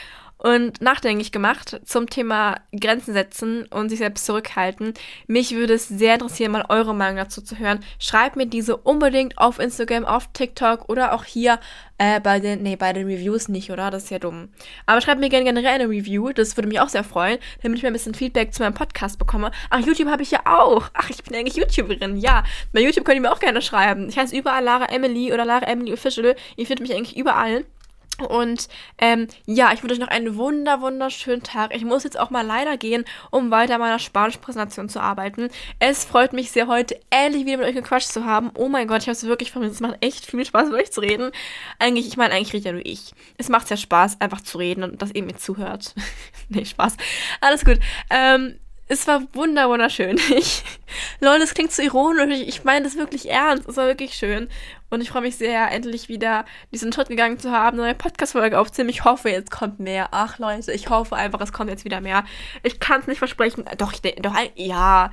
und 0.45 0.79
nachdenklich 0.79 1.31
gemacht 1.31 1.81
zum 1.85 2.07
Thema 2.07 2.57
Grenzen 2.79 3.15
setzen 3.15 3.65
und 3.71 3.89
sich 3.89 3.97
selbst 3.97 4.27
zurückhalten. 4.27 4.93
Mich 5.25 5.55
würde 5.55 5.73
es 5.73 5.87
sehr 5.87 6.13
interessieren, 6.13 6.51
mal 6.51 6.65
eure 6.69 6.93
Meinung 6.93 7.17
dazu 7.17 7.41
zu 7.41 7.57
hören. 7.57 7.79
Schreibt 7.97 8.35
mir 8.35 8.45
diese 8.45 8.77
unbedingt 8.77 9.39
auf 9.39 9.57
Instagram, 9.57 10.05
auf 10.05 10.27
TikTok 10.33 10.87
oder 10.87 11.15
auch 11.15 11.23
hier 11.23 11.59
äh, 11.97 12.19
bei 12.19 12.39
den, 12.39 12.61
nee, 12.61 12.75
bei 12.75 12.93
den 12.93 13.07
Reviews 13.07 13.47
nicht, 13.47 13.71
oder? 13.71 13.89
Das 13.89 14.03
ist 14.03 14.11
ja 14.11 14.19
dumm. 14.19 14.49
Aber 14.85 15.01
schreibt 15.01 15.19
mir 15.19 15.29
gerne 15.29 15.45
generell 15.45 15.81
eine 15.81 15.89
Review, 15.89 16.31
das 16.31 16.55
würde 16.55 16.67
mich 16.67 16.79
auch 16.79 16.89
sehr 16.89 17.03
freuen, 17.03 17.39
damit 17.63 17.79
ich 17.79 17.83
mal 17.83 17.89
ein 17.89 17.93
bisschen 17.93 18.13
Feedback 18.13 18.53
zu 18.53 18.61
meinem 18.61 18.75
Podcast 18.75 19.17
bekomme. 19.17 19.49
Ach, 19.71 19.79
YouTube 19.79 20.09
habe 20.09 20.21
ich 20.21 20.29
ja 20.29 20.41
auch. 20.45 20.91
Ach, 20.93 21.09
ich 21.09 21.23
bin 21.23 21.35
eigentlich 21.35 21.55
YouTuberin, 21.55 22.17
ja. 22.17 22.43
Bei 22.71 22.81
YouTube 22.81 23.03
könnt 23.03 23.15
ihr 23.15 23.21
mir 23.21 23.31
auch 23.31 23.39
gerne 23.39 23.63
schreiben. 23.63 24.09
Ich 24.09 24.17
heiße 24.19 24.37
überall 24.37 24.63
Lara 24.63 24.85
Emily 24.93 25.33
oder 25.33 25.43
Lara 25.43 25.65
Emily 25.65 25.91
Official. 25.91 26.35
Ihr 26.55 26.67
findet 26.67 26.87
mich 26.87 26.95
eigentlich 26.95 27.17
überall. 27.17 27.65
Und 28.21 28.67
ähm, 28.97 29.27
ja, 29.45 29.71
ich 29.73 29.81
wünsche 29.83 29.95
euch 29.95 29.99
noch 29.99 30.07
einen 30.07 30.35
wunder, 30.37 30.81
wunderschönen 30.81 31.43
Tag. 31.43 31.75
Ich 31.75 31.83
muss 31.83 32.03
jetzt 32.03 32.19
auch 32.19 32.29
mal 32.29 32.45
leider 32.45 32.77
gehen, 32.77 33.05
um 33.31 33.51
weiter 33.51 33.75
an 33.75 33.81
meiner 33.81 33.99
Spanisch-Präsentation 33.99 34.89
zu 34.89 34.99
arbeiten. 34.99 35.49
Es 35.79 36.05
freut 36.05 36.33
mich 36.33 36.51
sehr, 36.51 36.67
heute 36.67 36.99
endlich 37.09 37.45
wieder 37.45 37.57
mit 37.57 37.67
euch 37.67 37.75
gequatscht 37.75 38.09
zu 38.09 38.25
haben. 38.25 38.51
Oh 38.55 38.69
mein 38.69 38.87
Gott, 38.87 39.01
ich 39.01 39.07
habe 39.07 39.13
es 39.13 39.25
wirklich 39.25 39.51
vermisst. 39.51 39.75
Es 39.75 39.81
macht 39.81 39.97
echt 40.01 40.25
viel 40.25 40.45
Spaß, 40.45 40.69
mit 40.69 40.81
euch 40.81 40.91
zu 40.91 41.01
reden. 41.01 41.31
Eigentlich, 41.79 42.07
ich 42.07 42.17
meine, 42.17 42.33
eigentlich 42.33 42.53
rede 42.53 42.65
ja 42.65 42.71
nur 42.71 42.85
ich. 42.85 43.13
Es 43.37 43.49
macht 43.49 43.69
ja 43.69 43.77
Spaß, 43.77 44.21
einfach 44.21 44.41
zu 44.41 44.57
reden 44.57 44.83
und 44.83 45.01
dass 45.01 45.11
ihr 45.13 45.23
mir 45.23 45.35
zuhört. 45.35 45.93
nee, 46.49 46.65
Spaß. 46.65 46.95
Alles 47.41 47.65
gut. 47.65 47.79
Ähm, 48.09 48.59
es 48.87 49.07
war 49.07 49.23
wunder 49.33 49.69
wunderschön. 49.69 50.19
Ich, 50.37 50.63
Leute, 51.19 51.43
es 51.43 51.53
klingt 51.53 51.71
zu 51.71 51.81
ironisch. 51.81 52.39
Ich 52.41 52.63
meine 52.63 52.83
das 52.83 52.95
wirklich 52.95 53.29
ernst. 53.29 53.67
Es 53.67 53.77
war 53.77 53.87
wirklich 53.87 54.13
schön. 54.13 54.47
Und 54.89 55.01
ich 55.01 55.09
freue 55.09 55.23
mich 55.23 55.35
sehr, 55.35 55.71
endlich 55.71 56.09
wieder 56.09 56.45
diesen 56.71 56.93
Schritt 56.93 57.09
gegangen 57.09 57.39
zu 57.39 57.51
haben, 57.51 57.77
eine 57.77 57.87
neue 57.87 57.95
Podcast-Folge 57.95 58.59
aufzunehmen. 58.59 58.91
Ich 58.91 59.03
hoffe, 59.03 59.29
jetzt 59.29 59.51
kommt 59.51 59.79
mehr. 59.79 60.09
Ach, 60.11 60.37
Leute, 60.37 60.71
ich 60.71 60.89
hoffe 60.89 61.15
einfach, 61.15 61.41
es 61.41 61.53
kommt 61.53 61.69
jetzt 61.69 61.85
wieder 61.85 62.01
mehr. 62.01 62.25
Ich 62.63 62.79
kann 62.79 63.01
es 63.01 63.07
nicht 63.07 63.19
versprechen. 63.19 63.65
Doch, 63.77 63.93
ich 63.93 64.01
doch, 64.01 64.35
ja. 64.55 65.11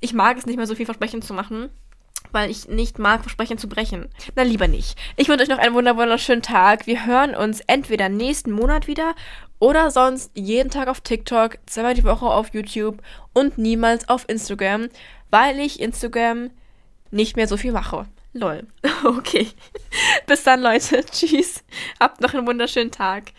Ich 0.00 0.14
mag 0.14 0.38
es 0.38 0.46
nicht 0.46 0.56
mehr 0.56 0.66
so 0.66 0.74
viel 0.74 0.86
Versprechen 0.86 1.22
zu 1.22 1.34
machen 1.34 1.70
weil 2.30 2.50
ich 2.50 2.68
nicht 2.68 2.98
mag, 2.98 3.20
Versprechen 3.20 3.58
zu 3.58 3.68
brechen. 3.68 4.08
Na, 4.34 4.42
lieber 4.42 4.68
nicht. 4.68 4.98
Ich 5.16 5.28
wünsche 5.28 5.42
euch 5.42 5.48
noch 5.48 5.58
einen 5.58 5.74
wunderschönen 5.74 6.42
Tag. 6.42 6.86
Wir 6.86 7.06
hören 7.06 7.34
uns 7.34 7.60
entweder 7.66 8.08
nächsten 8.08 8.52
Monat 8.52 8.86
wieder 8.86 9.14
oder 9.62 9.92
sonst 9.92 10.32
jeden 10.34 10.70
Tag 10.70 10.88
auf 10.88 11.02
TikTok, 11.02 11.56
zweimal 11.66 11.94
die 11.94 12.02
Woche 12.02 12.26
auf 12.26 12.52
YouTube 12.52 13.00
und 13.32 13.58
niemals 13.58 14.08
auf 14.08 14.28
Instagram, 14.28 14.88
weil 15.30 15.60
ich 15.60 15.78
Instagram 15.78 16.50
nicht 17.12 17.36
mehr 17.36 17.46
so 17.46 17.56
viel 17.56 17.70
mache. 17.70 18.06
Lol. 18.32 18.66
Okay. 19.04 19.48
Bis 20.26 20.42
dann, 20.42 20.62
Leute. 20.62 21.04
Tschüss. 21.10 21.62
Habt 22.00 22.20
noch 22.20 22.34
einen 22.34 22.46
wunderschönen 22.46 22.90
Tag. 22.90 23.32